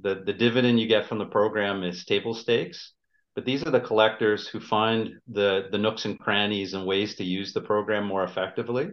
the 0.00 0.22
the 0.24 0.32
dividend 0.32 0.78
you 0.78 0.86
get 0.86 1.06
from 1.06 1.18
the 1.18 1.26
program 1.26 1.82
is 1.82 2.04
table 2.04 2.34
stakes. 2.34 2.92
But 3.34 3.44
these 3.44 3.64
are 3.64 3.70
the 3.70 3.80
collectors 3.80 4.46
who 4.48 4.60
find 4.60 5.10
the 5.26 5.68
the 5.70 5.78
nooks 5.78 6.04
and 6.04 6.18
crannies 6.18 6.74
and 6.74 6.86
ways 6.86 7.16
to 7.16 7.24
use 7.24 7.52
the 7.52 7.60
program 7.60 8.04
more 8.04 8.24
effectively. 8.24 8.90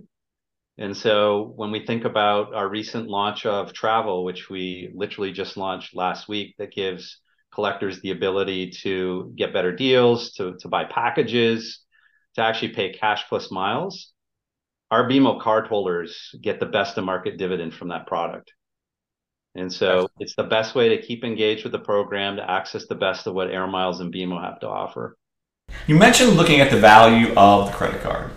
And 0.77 0.95
so 0.95 1.53
when 1.55 1.71
we 1.71 1.85
think 1.85 2.03
about 2.03 2.53
our 2.53 2.67
recent 2.67 3.07
launch 3.07 3.45
of 3.45 3.73
travel, 3.73 4.25
which 4.25 4.49
we 4.49 4.91
literally 4.93 5.31
just 5.31 5.55
launched 5.55 5.95
last 5.95 6.27
week, 6.27 6.55
that 6.57 6.73
gives 6.73 7.21
collectors 7.53 8.01
the 8.01 8.11
ability 8.11 8.71
to 8.83 9.33
get 9.37 9.53
better 9.53 9.73
deals, 9.73 10.33
to, 10.33 10.55
to 10.59 10.67
buy 10.67 10.83
packages, 10.83 11.79
to 12.35 12.41
actually 12.41 12.73
pay 12.73 12.91
cash 12.91 13.23
plus 13.29 13.49
miles, 13.49 14.11
our 14.91 15.09
BMO 15.09 15.41
cardholders 15.41 16.11
get 16.41 16.59
the 16.59 16.65
best 16.65 16.97
of 16.97 17.05
market 17.05 17.37
dividend 17.37 17.73
from 17.73 17.89
that 17.89 18.07
product. 18.07 18.51
And 19.55 19.71
so 19.71 20.09
it's 20.19 20.35
the 20.35 20.43
best 20.43 20.75
way 20.75 20.89
to 20.89 21.01
keep 21.01 21.23
engaged 21.23 21.63
with 21.63 21.71
the 21.71 21.79
program 21.79 22.35
to 22.35 22.49
access 22.49 22.85
the 22.87 22.95
best 22.95 23.25
of 23.25 23.33
what 23.33 23.49
Air 23.49 23.67
Miles 23.67 24.01
and 24.01 24.13
BMO 24.13 24.43
have 24.43 24.59
to 24.59 24.67
offer. 24.67 25.17
You 25.87 25.97
mentioned 25.97 26.31
looking 26.31 26.59
at 26.59 26.69
the 26.69 26.79
value 26.79 27.33
of 27.35 27.67
the 27.67 27.71
credit 27.71 28.01
card. 28.01 28.31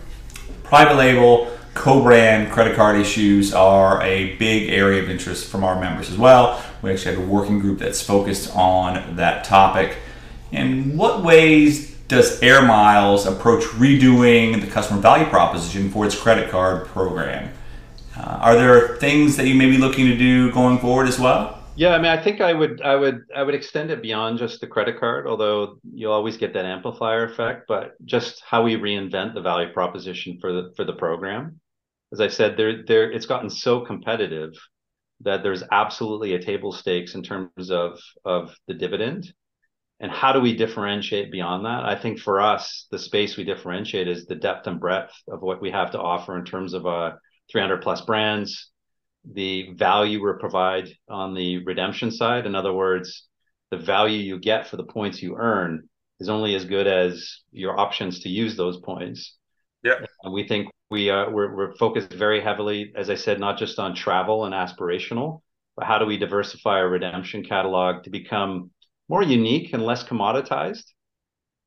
Private 0.63 0.95
label, 0.95 1.48
co-brand 1.75 2.53
credit 2.53 2.77
card 2.77 3.01
issues 3.01 3.55
are 3.55 4.03
a 4.03 4.37
big 4.37 4.71
area 4.71 5.03
of 5.03 5.09
interest 5.09 5.49
from 5.49 5.65
our 5.65 5.81
members 5.81 6.11
as 6.11 6.19
well. 6.19 6.63
We 6.83 6.93
actually 6.93 7.17
have 7.17 7.25
a 7.25 7.27
working 7.27 7.59
group 7.59 7.79
that's 7.79 8.03
focused 8.03 8.55
on 8.55 9.17
that 9.17 9.45
topic. 9.45 9.97
In 10.53 10.97
what 10.97 11.23
ways 11.23 11.97
does 12.09 12.43
Air 12.43 12.63
Miles 12.63 13.27
approach 13.27 13.65
redoing 13.65 14.61
the 14.61 14.67
customer 14.67 15.01
value 15.01 15.27
proposition 15.27 15.91
for 15.91 16.07
its 16.07 16.19
credit 16.19 16.51
card 16.51 16.87
program? 16.87 17.53
Uh, 18.17 18.23
are 18.23 18.57
there 18.57 18.97
things 18.97 19.37
that 19.37 19.47
you 19.47 19.55
may 19.55 19.71
be 19.71 19.77
looking 19.77 20.07
to 20.07 20.17
do 20.17 20.51
going 20.53 20.79
forward 20.79 21.07
as 21.07 21.19
well? 21.19 21.58
Yeah, 21.79 21.95
I 21.95 21.99
mean, 21.99 22.11
I 22.11 22.23
think 22.23 22.41
I 22.41 22.53
would, 22.53 22.83
I 22.83 22.97
would, 22.97 23.21
I 23.35 23.43
would 23.43 23.55
extend 23.55 23.91
it 23.91 24.03
beyond 24.03 24.39
just 24.39 24.61
the 24.61 24.67
credit 24.67 24.99
card. 24.99 25.27
Although 25.27 25.79
you'll 25.95 26.13
always 26.13 26.37
get 26.37 26.53
that 26.55 26.65
amplifier 26.65 27.25
effect, 27.25 27.67
but 27.69 27.95
just 28.05 28.43
how 28.45 28.65
we 28.65 28.75
reinvent 28.77 29.35
the 29.35 29.41
value 29.41 29.73
proposition 29.73 30.39
for 30.41 30.53
the 30.53 30.73
for 30.77 30.85
the 30.85 30.93
program 30.95 31.61
as 32.13 32.21
I 32.21 32.29
said, 32.29 32.57
there 32.57 32.83
there 32.87 33.11
it's 33.11 33.27
gotten 33.27 33.51
so 33.51 33.81
competitive 33.85 34.53
that 35.21 35.43
there's 35.43 35.63
absolutely 35.73 36.35
a 36.35 36.43
table 36.43 36.73
stakes 36.73 37.15
in 37.15 37.23
terms 37.23 37.71
of 37.71 37.99
of 38.25 38.55
the 38.67 38.75
dividend. 38.75 39.33
And 40.01 40.13
how 40.13 40.33
do 40.33 40.41
we 40.41 40.55
differentiate 40.55 41.33
beyond 41.33 41.65
that? 41.67 41.85
I 41.85 41.97
think 42.01 42.21
for 42.21 42.41
us, 42.41 42.87
the 42.93 43.01
space 43.01 43.37
we 43.37 43.43
differentiate 43.45 44.07
is 44.07 44.27
the 44.27 44.37
depth 44.37 44.67
and 44.69 44.79
breadth 44.79 45.13
of 45.27 45.43
what 45.43 45.61
we 45.61 45.73
have 45.73 45.91
to 45.93 46.01
offer 46.01 46.39
in 46.39 46.45
terms 46.45 46.73
of 46.73 46.87
uh, 46.87 47.13
300 47.51 47.83
plus 47.83 48.03
brands, 48.03 48.71
the 49.33 49.73
value 49.75 50.25
we 50.25 50.33
provide 50.39 50.89
on 51.09 51.35
the 51.35 51.65
redemption 51.65 52.11
side. 52.11 52.47
In 52.47 52.55
other 52.55 52.73
words, 52.73 53.27
the 53.71 53.77
value 53.77 54.19
you 54.19 54.39
get 54.39 54.69
for 54.69 54.77
the 54.77 54.85
points 54.85 55.23
you 55.23 55.37
earn 55.37 55.89
is 56.21 56.29
only 56.29 56.55
as 56.55 56.65
good 56.65 56.87
as 56.87 57.41
your 57.53 57.79
options 57.79 58.21
to 58.21 58.29
use 58.29 58.57
those 58.57 58.79
points. 58.79 59.37
Yeah. 59.85 60.05
And 60.23 60.33
we 60.33 60.49
think 60.49 60.69
we 60.91 61.11
uh, 61.11 61.31
we're, 61.31 61.55
we're 61.55 61.77
focused 61.77 62.13
very 62.13 62.41
heavily, 62.41 62.93
as 62.97 63.11
I 63.11 63.15
said, 63.15 63.39
not 63.39 63.59
just 63.59 63.79
on 63.79 63.95
travel 63.95 64.45
and 64.45 64.55
aspirational, 64.55 65.43
but 65.77 65.87
how 65.87 65.99
do 65.99 66.07
we 66.07 66.17
diversify 66.17 66.79
our 66.79 66.89
redemption 66.89 67.45
catalog 67.45 68.05
to 68.05 68.11
become 68.11 68.71
more 69.09 69.23
unique 69.23 69.73
and 69.73 69.85
less 69.85 70.03
commoditized? 70.03 70.85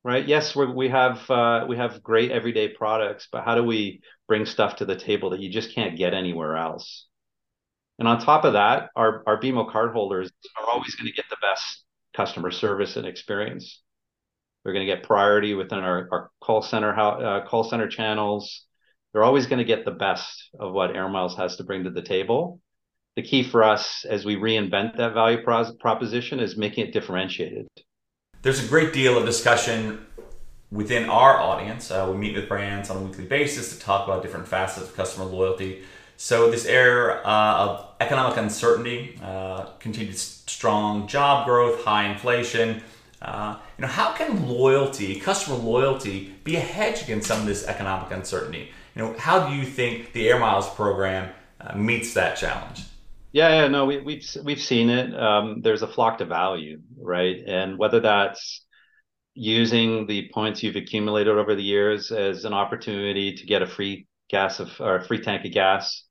Right? 0.04 0.26
Yes, 0.26 0.56
we 0.56 0.66
we 0.66 0.88
have 0.88 1.30
uh, 1.30 1.64
we 1.68 1.76
have 1.76 2.02
great 2.02 2.32
everyday 2.32 2.68
products, 2.68 3.28
but 3.30 3.44
how 3.44 3.54
do 3.54 3.62
we 3.62 4.02
bring 4.26 4.44
stuff 4.46 4.76
to 4.76 4.84
the 4.84 4.96
table 4.96 5.30
that 5.30 5.40
you 5.40 5.50
just 5.50 5.74
can't 5.74 5.96
get 5.96 6.12
anywhere 6.12 6.56
else? 6.56 7.06
And 8.02 8.08
on 8.08 8.18
top 8.18 8.44
of 8.44 8.54
that, 8.54 8.90
our 8.96 9.22
our 9.28 9.40
BMO 9.40 9.70
cardholders 9.72 10.28
are 10.58 10.68
always 10.68 10.96
going 10.96 11.06
to 11.06 11.14
get 11.14 11.26
the 11.30 11.36
best 11.40 11.84
customer 12.16 12.50
service 12.50 12.96
and 12.96 13.06
experience. 13.06 13.80
They're 14.64 14.72
going 14.72 14.84
to 14.84 14.92
get 14.92 15.04
priority 15.04 15.54
within 15.54 15.78
our, 15.78 16.08
our 16.10 16.30
call 16.40 16.62
center 16.62 16.92
uh, 16.98 17.46
call 17.46 17.62
center 17.62 17.86
channels 17.86 18.66
they're 19.12 19.24
always 19.24 19.46
going 19.46 19.58
to 19.58 19.64
get 19.64 19.84
the 19.84 19.92
best 19.92 20.48
of 20.58 20.72
what 20.72 20.96
Air 20.96 21.08
Miles 21.08 21.36
has 21.36 21.56
to 21.56 21.64
bring 21.64 21.84
to 21.84 21.90
the 21.90 22.02
table. 22.02 22.60
The 23.16 23.22
key 23.22 23.42
for 23.42 23.62
us 23.62 24.06
as 24.08 24.24
we 24.24 24.36
reinvent 24.36 24.96
that 24.96 25.12
value 25.12 25.42
pro- 25.44 25.72
proposition 25.74 26.40
is 26.40 26.56
making 26.56 26.86
it 26.86 26.92
differentiated. 26.92 27.68
There's 28.40 28.64
a 28.64 28.66
great 28.66 28.92
deal 28.92 29.18
of 29.18 29.26
discussion 29.26 30.06
within 30.70 31.10
our 31.10 31.36
audience. 31.36 31.90
Uh, 31.90 32.08
we 32.10 32.16
meet 32.16 32.34
with 32.34 32.48
brands 32.48 32.88
on 32.88 32.96
a 32.96 33.00
weekly 33.00 33.26
basis 33.26 33.76
to 33.76 33.78
talk 33.78 34.08
about 34.08 34.22
different 34.22 34.48
facets 34.48 34.88
of 34.88 34.96
customer 34.96 35.26
loyalty. 35.26 35.82
So, 36.24 36.52
this 36.52 36.66
era 36.66 37.20
uh, 37.24 37.56
of 37.64 37.86
economic 37.98 38.36
uncertainty, 38.36 39.18
uh, 39.20 39.64
continued 39.80 40.16
strong 40.16 41.08
job 41.08 41.46
growth, 41.46 41.82
high 41.82 42.04
inflation, 42.12 42.82
Uh, 43.20 43.56
you 43.78 43.82
know, 43.82 43.88
how 43.88 44.12
can 44.12 44.46
loyalty, 44.48 45.18
customer 45.20 45.56
loyalty, 45.56 46.32
be 46.44 46.56
a 46.56 46.60
hedge 46.60 47.02
against 47.02 47.26
some 47.28 47.40
of 47.40 47.46
this 47.46 47.66
economic 47.66 48.10
uncertainty? 48.12 48.70
You 48.94 49.02
know, 49.02 49.14
how 49.18 49.48
do 49.48 49.54
you 49.54 49.64
think 49.64 50.12
the 50.12 50.28
Air 50.28 50.38
Miles 50.38 50.68
program 50.74 51.32
uh, 51.60 51.76
meets 51.76 52.14
that 52.14 52.36
challenge? 52.36 52.86
Yeah, 53.32 53.62
yeah, 53.62 53.68
no, 53.68 53.86
we, 53.86 53.98
we've 54.00 54.24
we've 54.44 54.60
seen 54.60 54.90
it. 54.90 55.14
Um, 55.18 55.62
there's 55.62 55.82
a 55.82 55.88
flock 55.88 56.18
to 56.18 56.26
value, 56.26 56.80
right? 57.00 57.36
And 57.46 57.78
whether 57.78 58.00
that's 58.00 58.66
using 59.34 60.06
the 60.06 60.30
points 60.34 60.62
you've 60.62 60.76
accumulated 60.76 61.36
over 61.36 61.54
the 61.54 61.62
years 61.62 62.10
as 62.12 62.44
an 62.44 62.52
opportunity 62.52 63.34
to 63.34 63.46
get 63.46 63.62
a 63.62 63.66
free 63.66 64.06
gas 64.28 64.60
of 64.60 64.70
or 64.80 64.96
a 64.96 65.04
free 65.04 65.20
tank 65.20 65.44
of 65.46 65.52
gas, 65.52 66.04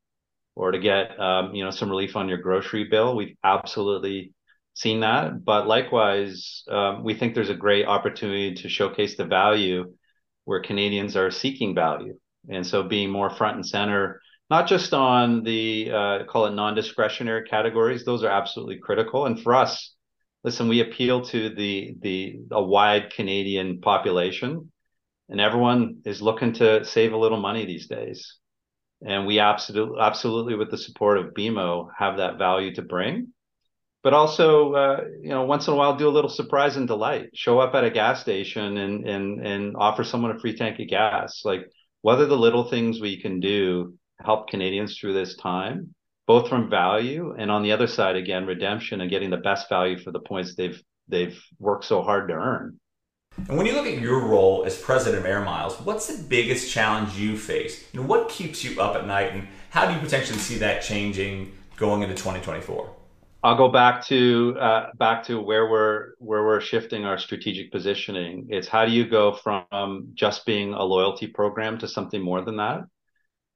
or 0.61 0.71
to 0.71 0.79
get 0.79 1.19
um, 1.19 1.55
you 1.55 1.63
know 1.63 1.71
some 1.71 1.89
relief 1.89 2.15
on 2.15 2.29
your 2.29 2.37
grocery 2.37 2.85
bill, 2.85 3.15
we've 3.15 3.35
absolutely 3.43 4.33
seen 4.75 5.01
that. 5.01 5.43
But 5.43 5.67
likewise, 5.67 6.63
um, 6.69 7.03
we 7.03 7.15
think 7.15 7.33
there's 7.33 7.49
a 7.49 7.55
great 7.55 7.87
opportunity 7.87 8.53
to 8.55 8.69
showcase 8.69 9.17
the 9.17 9.25
value 9.25 9.93
where 10.45 10.61
Canadians 10.61 11.15
are 11.17 11.31
seeking 11.31 11.73
value, 11.75 12.17
and 12.49 12.65
so 12.65 12.83
being 12.83 13.09
more 13.09 13.29
front 13.29 13.55
and 13.55 13.65
center 13.65 14.21
not 14.51 14.67
just 14.67 14.93
on 14.93 15.43
the 15.43 15.89
uh, 15.91 16.25
call 16.25 16.45
it 16.45 16.53
non-discretionary 16.53 17.45
categories; 17.45 18.03
those 18.03 18.21
are 18.21 18.29
absolutely 18.29 18.79
critical. 18.79 19.25
And 19.25 19.41
for 19.41 19.55
us, 19.55 19.95
listen, 20.43 20.67
we 20.67 20.81
appeal 20.81 21.21
to 21.27 21.55
the 21.55 21.95
the 22.01 22.41
a 22.51 22.61
wide 22.61 23.13
Canadian 23.13 23.79
population, 23.79 24.69
and 25.29 25.39
everyone 25.39 26.01
is 26.05 26.21
looking 26.21 26.51
to 26.53 26.83
save 26.83 27.13
a 27.13 27.17
little 27.17 27.39
money 27.39 27.65
these 27.65 27.87
days. 27.87 28.40
And 29.05 29.25
we 29.25 29.39
absolutely, 29.39 29.99
absolutely, 29.99 30.55
with 30.55 30.71
the 30.71 30.77
support 30.77 31.17
of 31.17 31.33
BMO, 31.33 31.87
have 31.97 32.17
that 32.17 32.37
value 32.37 32.73
to 32.75 32.81
bring. 32.81 33.33
But 34.03 34.13
also, 34.13 34.73
uh, 34.73 35.01
you 35.21 35.29
know, 35.29 35.43
once 35.43 35.67
in 35.67 35.73
a 35.73 35.77
while, 35.77 35.95
do 35.95 36.07
a 36.07 36.09
little 36.09 36.29
surprise 36.29 36.75
and 36.75 36.87
delight. 36.87 37.29
Show 37.33 37.59
up 37.59 37.75
at 37.75 37.83
a 37.83 37.91
gas 37.91 38.21
station 38.21 38.77
and 38.77 39.07
and 39.07 39.45
and 39.45 39.75
offer 39.77 40.03
someone 40.03 40.31
a 40.31 40.39
free 40.39 40.55
tank 40.55 40.79
of 40.79 40.87
gas. 40.87 41.41
Like, 41.45 41.67
what 42.01 42.19
are 42.19 42.25
the 42.25 42.37
little 42.37 42.63
things 42.63 42.99
we 42.99 43.21
can 43.21 43.39
do 43.39 43.95
help 44.19 44.49
Canadians 44.49 44.97
through 44.97 45.13
this 45.13 45.35
time, 45.35 45.93
both 46.27 46.49
from 46.49 46.69
value 46.69 47.35
and 47.37 47.51
on 47.51 47.63
the 47.63 47.71
other 47.71 47.87
side, 47.87 48.15
again, 48.15 48.45
redemption 48.45 49.01
and 49.01 49.09
getting 49.09 49.29
the 49.29 49.37
best 49.37 49.69
value 49.69 49.97
for 49.99 50.11
the 50.11 50.19
points 50.19 50.55
they've 50.55 50.81
they've 51.07 51.39
worked 51.59 51.85
so 51.85 52.01
hard 52.01 52.27
to 52.29 52.33
earn. 52.33 52.79
And 53.47 53.57
when 53.57 53.65
you 53.65 53.73
look 53.73 53.87
at 53.87 53.99
your 53.99 54.19
role 54.19 54.63
as 54.65 54.79
president 54.79 55.19
of 55.19 55.25
Air 55.25 55.41
Miles, 55.41 55.79
what's 55.81 56.07
the 56.07 56.23
biggest 56.23 56.71
challenge 56.71 57.17
you 57.17 57.37
face? 57.37 57.85
Know, 57.93 58.01
what 58.01 58.29
keeps 58.29 58.63
you 58.63 58.79
up 58.79 58.95
at 58.95 59.07
night, 59.07 59.33
and 59.33 59.47
how 59.69 59.87
do 59.87 59.93
you 59.93 59.99
potentially 59.99 60.39
see 60.39 60.57
that 60.59 60.81
changing 60.81 61.51
going 61.77 62.01
into 62.03 62.15
2024? 62.15 62.95
I'll 63.43 63.57
go 63.57 63.69
back 63.69 64.05
to 64.05 64.55
uh, 64.59 64.89
back 64.97 65.23
to 65.23 65.41
where 65.41 65.69
we're 65.69 66.13
where 66.19 66.43
we're 66.45 66.61
shifting 66.61 67.05
our 67.05 67.17
strategic 67.17 67.71
positioning. 67.71 68.47
It's 68.49 68.67
how 68.67 68.85
do 68.85 68.91
you 68.91 69.07
go 69.09 69.33
from 69.33 70.09
just 70.13 70.45
being 70.45 70.73
a 70.73 70.83
loyalty 70.83 71.25
program 71.25 71.79
to 71.79 71.87
something 71.87 72.21
more 72.21 72.41
than 72.41 72.57
that? 72.57 72.81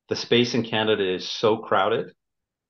the 0.07 0.15
space 0.15 0.53
in 0.53 0.63
Canada 0.63 1.03
is 1.15 1.27
so 1.27 1.57
crowded. 1.57 2.11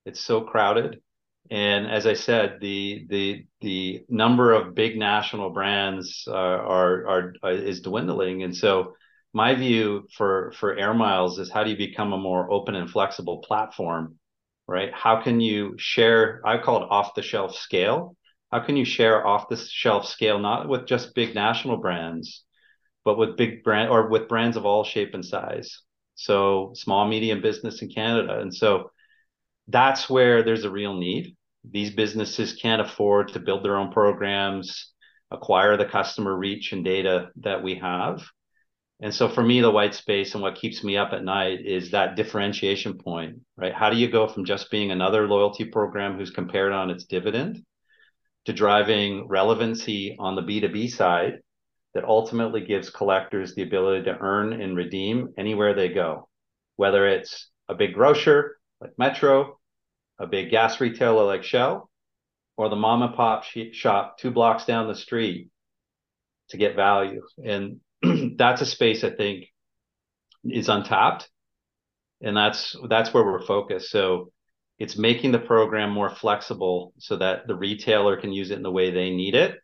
It's 0.04 0.20
so 0.20 0.42
crowded. 0.42 1.00
And 1.50 1.86
as 1.86 2.06
I 2.06 2.14
said, 2.14 2.58
the 2.60 3.06
the 3.08 3.46
the 3.60 4.04
number 4.08 4.52
of 4.52 4.74
big 4.74 4.96
national 4.98 5.50
brands 5.50 6.24
uh, 6.26 6.32
are, 6.34 7.06
are 7.06 7.34
are 7.42 7.52
is 7.52 7.80
dwindling. 7.80 8.42
And 8.42 8.56
so 8.56 8.94
my 9.32 9.54
view 9.54 10.06
for 10.16 10.52
for 10.58 10.76
Air 10.76 10.94
Miles 10.94 11.38
is 11.38 11.50
how 11.50 11.64
do 11.64 11.70
you 11.70 11.76
become 11.76 12.12
a 12.12 12.18
more 12.18 12.50
open 12.50 12.74
and 12.74 12.90
flexible 12.90 13.38
platform, 13.38 14.18
right? 14.66 14.92
How 14.92 15.22
can 15.22 15.40
you 15.40 15.74
share? 15.78 16.40
I 16.44 16.58
call 16.58 16.82
it 16.82 16.88
off 16.90 17.14
the 17.14 17.22
shelf 17.22 17.54
scale. 17.56 18.16
How 18.52 18.60
can 18.60 18.76
you 18.76 18.84
share 18.84 19.26
off 19.26 19.48
the 19.48 19.56
shelf 19.56 20.06
scale, 20.06 20.38
not 20.38 20.68
with 20.68 20.86
just 20.86 21.14
big 21.14 21.34
national 21.34 21.78
brands, 21.78 22.44
but 23.04 23.18
with 23.18 23.36
big 23.36 23.64
brand 23.64 23.90
or 23.90 24.08
with 24.08 24.28
brands 24.28 24.56
of 24.56 24.64
all 24.64 24.84
shape 24.84 25.14
and 25.14 25.24
size? 25.24 25.82
so 26.16 26.72
small 26.74 27.06
medium 27.06 27.40
business 27.40 27.82
in 27.82 27.90
Canada. 27.90 28.40
And 28.40 28.52
so 28.52 28.90
that's 29.68 30.08
where 30.08 30.42
there's 30.42 30.64
a 30.64 30.70
real 30.70 30.94
need. 30.94 31.36
These 31.68 31.90
businesses 31.90 32.54
can't 32.54 32.80
afford 32.80 33.32
to 33.32 33.40
build 33.40 33.64
their 33.64 33.76
own 33.76 33.90
programs, 33.90 34.92
acquire 35.30 35.76
the 35.76 35.84
customer 35.84 36.36
reach 36.36 36.72
and 36.72 36.84
data 36.84 37.30
that 37.42 37.62
we 37.62 37.76
have. 37.76 38.22
And 39.00 39.12
so 39.12 39.28
for 39.28 39.42
me, 39.42 39.60
the 39.60 39.70
white 39.70 39.94
space 39.94 40.32
and 40.34 40.42
what 40.42 40.54
keeps 40.54 40.82
me 40.82 40.96
up 40.96 41.12
at 41.12 41.24
night 41.24 41.66
is 41.66 41.90
that 41.90 42.16
differentiation 42.16 42.96
point, 42.96 43.40
right? 43.56 43.74
How 43.74 43.90
do 43.90 43.96
you 43.96 44.08
go 44.08 44.26
from 44.26 44.46
just 44.46 44.70
being 44.70 44.90
another 44.90 45.26
loyalty 45.26 45.66
program 45.66 46.16
who's 46.16 46.30
compared 46.30 46.72
on 46.72 46.88
its 46.90 47.04
dividend 47.04 47.62
to 48.46 48.52
driving 48.52 49.26
relevancy 49.28 50.16
on 50.18 50.34
the 50.34 50.42
B2B 50.42 50.88
side 50.90 51.40
that 51.94 52.04
ultimately 52.04 52.64
gives 52.64 52.88
collectors 52.88 53.54
the 53.54 53.62
ability 53.62 54.04
to 54.04 54.16
earn 54.18 54.52
and 54.52 54.76
redeem 54.76 55.34
anywhere 55.36 55.74
they 55.74 55.88
go, 55.88 56.28
whether 56.76 57.06
it's 57.06 57.50
a 57.68 57.74
big 57.74 57.92
grocer 57.92 58.56
like 58.80 58.92
Metro, 58.98 59.55
a 60.18 60.26
big 60.26 60.50
gas 60.50 60.80
retailer 60.80 61.24
like 61.24 61.44
Shell, 61.44 61.90
or 62.56 62.68
the 62.68 62.76
mom 62.76 63.02
and 63.02 63.14
pop 63.14 63.44
shop 63.72 64.18
two 64.18 64.30
blocks 64.30 64.64
down 64.64 64.88
the 64.88 64.94
street 64.94 65.50
to 66.50 66.56
get 66.56 66.76
value. 66.76 67.22
And 67.44 67.80
that's 68.36 68.62
a 68.62 68.66
space 68.66 69.04
I 69.04 69.10
think 69.10 69.46
is 70.44 70.68
untapped. 70.68 71.28
And 72.22 72.36
that's 72.36 72.74
that's 72.88 73.12
where 73.12 73.24
we're 73.24 73.44
focused. 73.44 73.90
So 73.90 74.32
it's 74.78 74.96
making 74.96 75.32
the 75.32 75.38
program 75.38 75.90
more 75.90 76.10
flexible 76.10 76.92
so 76.98 77.16
that 77.16 77.46
the 77.46 77.54
retailer 77.54 78.16
can 78.16 78.32
use 78.32 78.50
it 78.50 78.56
in 78.56 78.62
the 78.62 78.70
way 78.70 78.90
they 78.90 79.10
need 79.10 79.34
it 79.34 79.58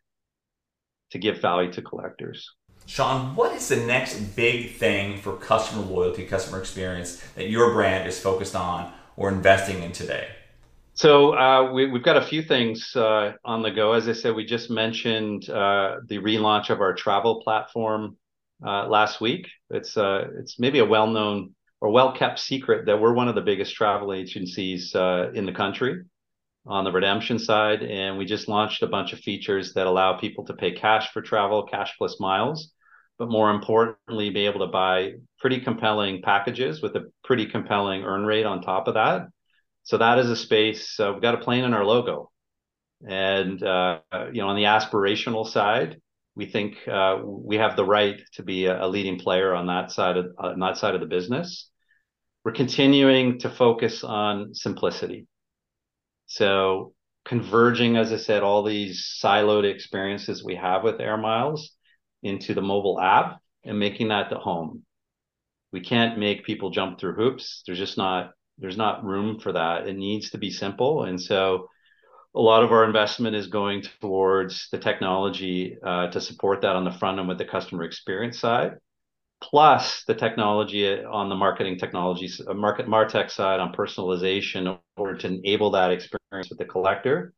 to 1.11 1.19
give 1.19 1.41
value 1.41 1.71
to 1.73 1.81
collectors. 1.81 2.51
Shawn, 2.85 3.35
what 3.35 3.55
is 3.55 3.69
the 3.69 3.77
next 3.77 4.19
big 4.35 4.75
thing 4.75 5.17
for 5.17 5.37
customer 5.37 5.83
loyalty, 5.83 6.25
customer 6.25 6.59
experience 6.59 7.23
that 7.35 7.49
your 7.49 7.71
brand 7.73 8.07
is 8.07 8.19
focused 8.19 8.55
on 8.55 8.91
or 9.15 9.29
investing 9.29 9.81
in 9.83 9.91
today? 9.93 10.27
So 10.95 11.35
uh, 11.35 11.71
we, 11.73 11.89
have 11.89 12.03
got 12.03 12.17
a 12.17 12.21
few 12.21 12.43
things 12.43 12.95
uh, 12.95 13.33
on 13.43 13.63
the 13.63 13.71
go. 13.71 13.93
As 13.93 14.07
I 14.07 14.13
said, 14.13 14.35
we 14.35 14.45
just 14.45 14.69
mentioned 14.69 15.49
uh, 15.49 15.97
the 16.07 16.19
relaunch 16.19 16.69
of 16.69 16.81
our 16.81 16.93
travel 16.93 17.41
platform 17.41 18.17
uh, 18.65 18.87
last 18.87 19.19
week. 19.19 19.47
It's 19.71 19.97
uh, 19.97 20.27
it's 20.39 20.59
maybe 20.59 20.79
a 20.79 20.85
well-known 20.85 21.55
or 21.81 21.89
well-kept 21.89 22.39
secret 22.39 22.85
that 22.85 23.01
we're 23.01 23.13
one 23.13 23.27
of 23.27 23.33
the 23.33 23.41
biggest 23.41 23.73
travel 23.73 24.13
agencies 24.13 24.93
uh, 24.93 25.31
in 25.33 25.47
the 25.47 25.51
country 25.51 26.03
on 26.67 26.83
the 26.83 26.91
redemption 26.91 27.39
side. 27.39 27.81
And 27.81 28.19
we 28.19 28.25
just 28.25 28.47
launched 28.47 28.83
a 28.83 28.87
bunch 28.87 29.13
of 29.13 29.19
features 29.19 29.73
that 29.73 29.87
allow 29.87 30.19
people 30.19 30.45
to 30.45 30.53
pay 30.53 30.73
cash 30.73 31.11
for 31.11 31.23
travel, 31.23 31.63
cash 31.65 31.95
plus 31.97 32.19
miles, 32.19 32.71
but 33.17 33.29
more 33.29 33.49
importantly, 33.49 34.29
be 34.29 34.45
able 34.45 34.59
to 34.59 34.71
buy 34.71 35.13
pretty 35.39 35.59
compelling 35.59 36.21
packages 36.21 36.83
with 36.83 36.95
a 36.95 37.11
pretty 37.23 37.47
compelling 37.47 38.03
earn 38.03 38.25
rate 38.25 38.45
on 38.45 38.61
top 38.61 38.87
of 38.87 38.93
that. 38.93 39.27
So 39.83 39.97
that 39.97 40.19
is 40.19 40.29
a 40.29 40.35
space 40.35 40.99
uh, 40.99 41.11
we've 41.13 41.21
got 41.21 41.35
a 41.35 41.39
plane 41.39 41.63
in 41.63 41.73
our 41.73 41.85
logo. 41.85 42.31
And, 43.07 43.61
uh, 43.61 43.99
you 44.31 44.41
know, 44.41 44.47
on 44.47 44.55
the 44.55 44.63
aspirational 44.63 45.45
side, 45.45 45.99
we 46.35 46.45
think 46.45 46.77
uh, 46.87 47.19
we 47.23 47.57
have 47.57 47.75
the 47.75 47.85
right 47.85 48.21
to 48.33 48.43
be 48.43 48.65
a, 48.65 48.85
a 48.85 48.87
leading 48.87 49.19
player 49.19 49.53
on 49.53 49.67
that 49.67 49.91
side 49.91 50.17
of 50.17 50.27
on 50.37 50.59
that 50.59 50.77
side 50.77 50.95
of 50.95 51.01
the 51.01 51.07
business. 51.07 51.69
We're 52.43 52.53
continuing 52.53 53.39
to 53.39 53.49
focus 53.49 54.03
on 54.03 54.53
simplicity 54.53 55.27
so 56.33 56.93
converging, 57.25 57.95
as 57.95 58.11
I 58.11 58.17
said, 58.17 58.41
all 58.41 58.63
these 58.63 59.19
siloed 59.23 59.71
experiences 59.71 60.43
we 60.43 60.55
have 60.55 60.83
with 60.83 60.99
Air 60.99 61.17
Miles 61.17 61.71
into 62.23 62.55
the 62.55 62.61
mobile 62.61 62.99
app 62.99 63.39
and 63.63 63.79
making 63.79 64.07
that 64.07 64.31
the 64.31 64.39
home. 64.39 64.83
We 65.71 65.81
can't 65.81 66.17
make 66.17 66.43
people 66.43 66.71
jump 66.71 66.99
through 66.99 67.13
hoops. 67.13 67.63
There's 67.65 67.77
just 67.77 67.97
not 67.97 68.31
there's 68.57 68.77
not 68.77 69.03
room 69.03 69.39
for 69.39 69.51
that. 69.53 69.87
It 69.87 69.95
needs 69.95 70.31
to 70.31 70.37
be 70.37 70.51
simple. 70.51 71.03
And 71.03 71.21
so 71.21 71.69
a 72.35 72.41
lot 72.41 72.63
of 72.63 72.71
our 72.71 72.85
investment 72.85 73.35
is 73.35 73.47
going 73.47 73.83
towards 74.01 74.69
the 74.71 74.77
technology 74.77 75.77
uh, 75.83 76.07
to 76.07 76.21
support 76.21 76.61
that 76.61 76.75
on 76.75 76.83
the 76.83 76.91
front 76.91 77.19
end 77.19 77.27
with 77.27 77.37
the 77.37 77.45
customer 77.45 77.83
experience 77.83 78.39
side 78.39 78.77
plus 79.43 80.03
the 80.05 80.15
technology 80.15 81.03
on 81.03 81.27
the 81.27 81.35
marketing 81.35 81.77
technology, 81.77 82.29
uh, 82.47 82.53
market 82.53 82.87
martech 82.87 83.29
side 83.29 83.59
on 83.59 83.73
personalization 83.73 84.71
in 84.71 84.77
order 84.95 85.17
to 85.17 85.27
enable 85.27 85.71
that 85.71 85.91
experience 85.91 86.49
with 86.49 86.57
the 86.57 86.65
collector. 86.65 87.33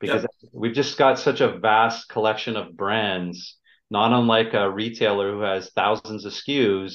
Because 0.00 0.22
yep. 0.22 0.50
we've 0.52 0.74
just 0.74 0.98
got 0.98 1.18
such 1.18 1.40
a 1.40 1.58
vast 1.58 2.08
collection 2.08 2.56
of 2.56 2.76
brands, 2.76 3.58
not 3.90 4.12
unlike 4.12 4.54
a 4.54 4.70
retailer 4.70 5.32
who 5.32 5.40
has 5.42 5.70
thousands 5.70 6.24
of 6.24 6.32
SKUs. 6.32 6.94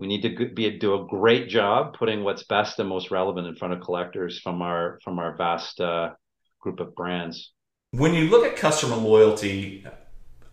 We 0.00 0.06
need 0.06 0.22
to 0.22 0.48
be 0.48 0.78
do 0.78 0.94
a 0.94 1.06
great 1.06 1.50
job 1.50 1.94
putting 1.98 2.24
what's 2.24 2.42
best 2.44 2.78
and 2.78 2.88
most 2.88 3.10
relevant 3.10 3.46
in 3.46 3.54
front 3.54 3.74
of 3.74 3.82
collectors 3.82 4.38
from 4.38 4.62
our 4.62 4.98
from 5.04 5.18
our 5.18 5.36
vast 5.36 5.78
uh, 5.78 6.12
group 6.58 6.80
of 6.80 6.94
brands. 6.94 7.52
When 7.90 8.14
you 8.14 8.30
look 8.30 8.46
at 8.46 8.56
customer 8.56 8.96
loyalty, 8.96 9.84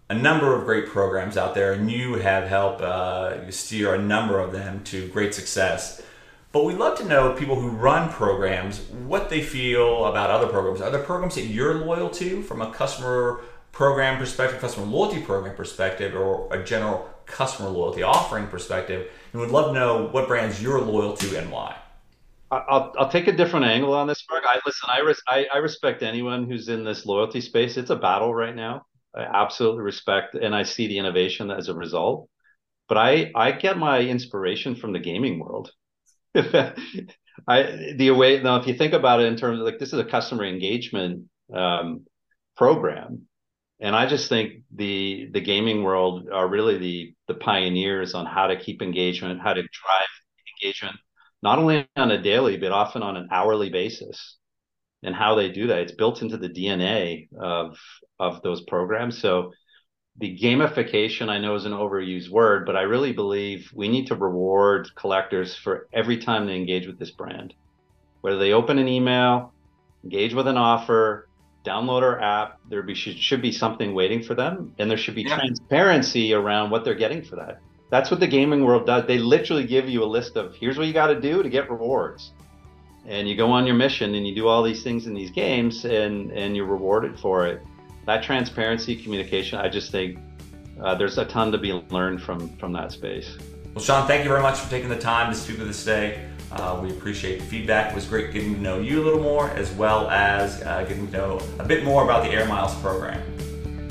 a 0.10 0.14
number 0.14 0.54
of 0.54 0.66
great 0.66 0.88
programs 0.88 1.38
out 1.38 1.56
there, 1.56 1.72
and 1.72 1.90
you 1.90 2.16
have 2.16 2.50
helped 2.50 2.82
uh, 2.82 3.50
steer 3.50 3.96
a 3.96 3.98
number 3.98 4.38
of 4.38 4.52
them 4.52 4.84
to 4.86 5.08
great 5.08 5.34
success. 5.34 6.02
But 6.52 6.66
we'd 6.66 6.78
love 6.78 6.98
to 6.98 7.06
know 7.06 7.32
people 7.32 7.58
who 7.58 7.70
run 7.70 8.10
programs 8.10 8.82
what 9.06 9.30
they 9.30 9.42
feel 9.42 10.08
about 10.08 10.30
other 10.30 10.48
programs. 10.48 10.82
Are 10.82 10.92
there 10.92 11.02
programs 11.02 11.36
that 11.36 11.46
you're 11.46 11.76
loyal 11.76 12.10
to 12.10 12.44
from 12.44 12.62
a 12.62 12.74
customer 12.74 13.40
program 13.72 14.18
perspective, 14.18 14.60
customer 14.60 14.88
loyalty 14.88 15.22
program 15.22 15.56
perspective, 15.56 16.16
or 16.16 16.54
a 16.54 16.62
general 16.66 17.08
customer 17.28 17.70
loyalty 17.70 18.02
offering 18.02 18.48
perspective, 18.48 19.12
and 19.38 19.46
would 19.46 19.52
love 19.52 19.68
to 19.68 19.80
know 19.80 20.08
what 20.08 20.28
brands 20.28 20.62
you're 20.62 20.82
loyal 20.82 21.16
to 21.16 21.38
and 21.38 21.52
why. 21.52 21.76
I'll 22.50 22.92
I'll 22.98 23.10
take 23.10 23.28
a 23.28 23.32
different 23.32 23.68
angle 23.68 23.94
on 23.94 24.08
this, 24.08 24.24
Mark. 24.32 24.44
I 24.48 24.60
listen. 24.66 24.90
I, 24.90 25.00
res, 25.02 25.22
I 25.28 25.46
I 25.54 25.58
respect 25.58 26.02
anyone 26.02 26.50
who's 26.50 26.70
in 26.70 26.84
this 26.84 27.06
loyalty 27.06 27.42
space. 27.42 27.78
It's 27.78 27.92
a 27.92 27.96
battle 27.96 28.34
right 28.34 28.56
now. 28.56 28.88
I 29.16 29.22
absolutely 29.22 29.82
respect, 29.82 30.34
and 30.34 30.56
I 30.56 30.64
see 30.64 30.88
the 30.88 30.98
innovation 30.98 31.52
as 31.52 31.68
a 31.68 31.76
result. 31.76 32.30
But 32.88 32.98
I 32.98 33.32
I 33.36 33.52
get 33.52 33.78
my 33.78 34.00
inspiration 34.00 34.76
from 34.76 34.92
the 34.94 35.00
gaming 35.00 35.40
world. 35.40 35.72
I 36.36 37.94
the 37.96 38.12
way 38.12 38.42
now, 38.42 38.56
if 38.56 38.66
you 38.66 38.74
think 38.74 38.94
about 38.94 39.20
it 39.20 39.26
in 39.26 39.36
terms 39.36 39.60
of 39.60 39.66
like 39.66 39.78
this 39.78 39.94
is 39.94 40.00
a 40.00 40.06
customer 40.06 40.46
engagement 40.46 41.26
um, 41.54 42.08
program, 42.56 43.28
and 43.80 43.96
I 43.96 44.08
just 44.08 44.30
think 44.30 44.64
the 44.76 45.30
the 45.32 45.42
gaming 45.42 45.84
world 45.84 46.30
are 46.32 46.48
really 46.48 46.78
the 46.78 47.14
the 47.28 47.36
pioneers 47.36 48.14
on 48.14 48.26
how 48.26 48.48
to 48.48 48.60
keep 48.60 48.82
engagement, 48.82 49.42
how 49.42 49.54
to 49.54 49.62
drive 49.62 50.08
engagement 50.62 50.98
not 51.42 51.60
only 51.60 51.88
on 51.96 52.12
a 52.12 52.22
daily, 52.22 52.58
but 52.58 52.72
often 52.72 53.04
on 53.04 53.16
an 53.16 53.30
hourly 53.32 53.70
basis. 53.70 54.38
And 55.04 55.14
how 55.14 55.36
they 55.36 55.50
do 55.52 55.68
that, 55.68 55.80
it's 55.80 55.92
built 55.92 56.22
into 56.22 56.38
the 56.38 56.50
DNA 56.50 57.30
of 57.40 57.78
of 58.20 58.42
those 58.42 58.62
programs. 58.62 59.20
So 59.20 59.54
the 60.20 60.38
gamification 60.42 61.30
I 61.30 61.38
know 61.38 61.54
is 61.54 61.66
an 61.66 61.72
overused 61.72 62.30
word, 62.30 62.66
but 62.66 62.76
I 62.76 62.82
really 62.82 63.14
believe 63.14 63.72
we 63.76 63.88
need 63.88 64.08
to 64.08 64.16
reward 64.16 64.90
collectors 64.96 65.56
for 65.56 65.88
every 65.94 66.18
time 66.18 66.48
they 66.48 66.56
engage 66.56 66.88
with 66.88 66.98
this 66.98 67.12
brand. 67.12 67.54
Whether 68.22 68.40
they 68.40 68.54
open 68.54 68.80
an 68.80 68.88
email, 68.88 69.54
engage 70.04 70.34
with 70.34 70.48
an 70.48 70.58
offer, 70.58 71.27
download 71.68 72.02
our 72.02 72.20
app, 72.22 72.60
there 72.70 72.82
be, 72.82 72.96
should, 72.96 73.18
should 73.18 73.42
be 73.42 73.52
something 73.52 73.94
waiting 73.94 74.24
for 74.24 74.36
them, 74.36 74.74
and 74.78 74.90
there 74.90 74.98
should 74.98 75.16
be 75.16 75.24
yeah. 75.24 75.38
transparency 75.38 76.34
around 76.34 76.70
what 76.70 76.86
they're 76.86 76.96
getting 76.96 77.22
for 77.24 77.36
that. 77.36 77.60
That's 77.90 78.12
what 78.12 78.20
the 78.20 78.28
gaming 78.28 78.64
world 78.66 78.86
does. 78.86 79.06
They 79.06 79.18
literally 79.18 79.66
give 79.66 79.88
you 79.90 80.04
a 80.04 80.10
list 80.18 80.36
of 80.36 80.56
here's 80.56 80.78
what 80.78 80.88
you 80.88 80.94
got 80.94 81.08
to 81.08 81.20
do 81.20 81.42
to 81.42 81.50
get 81.50 81.70
rewards. 81.70 82.32
And 83.06 83.30
you 83.30 83.36
go 83.38 83.50
on 83.52 83.66
your 83.66 83.76
mission 83.76 84.16
and 84.16 84.28
you 84.28 84.36
do 84.36 84.48
all 84.48 84.62
these 84.62 84.84
things 84.84 85.08
in 85.08 85.14
these 85.14 85.32
games 85.32 85.86
and, 85.86 86.32
and 86.32 86.56
you're 86.56 86.66
rewarded 86.66 87.18
for 87.18 87.48
it. 87.48 87.62
That 88.06 88.24
transparency, 88.24 88.96
communication, 89.02 89.60
I 89.60 89.70
just 89.70 89.92
think 89.92 90.20
uh, 90.82 90.96
there's 90.96 91.18
a 91.18 91.26
ton 91.26 91.52
to 91.54 91.58
be 91.58 91.72
learned 91.72 92.22
from, 92.22 92.50
from 92.58 92.74
that 92.74 92.92
space. 92.92 93.38
Well, 93.74 93.84
Shawn, 93.84 94.08
thank 94.08 94.24
you 94.24 94.30
very 94.30 94.42
much 94.42 94.60
for 94.60 94.70
taking 94.70 94.90
the 94.90 95.00
time 95.00 95.32
to 95.32 95.38
speak 95.38 95.60
with 95.60 95.70
us 95.70 95.80
today. 95.80 96.28
Uh, 96.52 96.80
we 96.82 96.90
appreciate 96.90 97.40
the 97.40 97.46
feedback. 97.46 97.92
It 97.92 97.96
was 97.96 98.06
great 98.06 98.32
getting 98.32 98.56
to 98.56 98.62
know 98.62 98.80
you 98.80 99.02
a 99.02 99.04
little 99.04 99.22
more, 99.22 99.50
as 99.52 99.72
well 99.74 100.10
as 100.10 100.62
uh, 100.64 100.84
getting 100.88 101.08
to 101.08 101.14
know 101.14 101.42
a 101.60 101.66
bit 101.66 101.84
more 101.84 102.04
about 102.04 102.24
the 102.24 102.32
Air 102.32 102.46
Miles 102.48 102.76
program. 102.76 103.22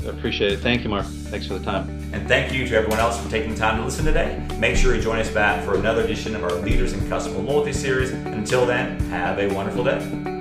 Appreciate 0.07 0.53
it. 0.53 0.59
Thank 0.59 0.83
you, 0.83 0.89
Mark. 0.89 1.05
Thanks 1.05 1.47
for 1.47 1.59
the 1.59 1.65
time. 1.65 1.89
And 2.13 2.27
thank 2.27 2.53
you 2.53 2.65
to 2.67 2.75
everyone 2.75 2.99
else 2.99 3.21
for 3.21 3.29
taking 3.29 3.51
the 3.51 3.57
time 3.57 3.77
to 3.77 3.83
listen 3.83 4.05
today. 4.05 4.41
Make 4.57 4.77
sure 4.77 4.95
you 4.95 5.01
join 5.01 5.19
us 5.19 5.29
back 5.29 5.63
for 5.65 5.75
another 5.75 6.03
edition 6.03 6.35
of 6.35 6.43
our 6.43 6.53
Leaders 6.53 6.93
in 6.93 7.07
Customer 7.09 7.39
Loyalty 7.39 7.73
series. 7.73 8.11
Until 8.11 8.65
then, 8.65 8.99
have 9.09 9.39
a 9.39 9.53
wonderful 9.53 9.83
day. 9.83 10.36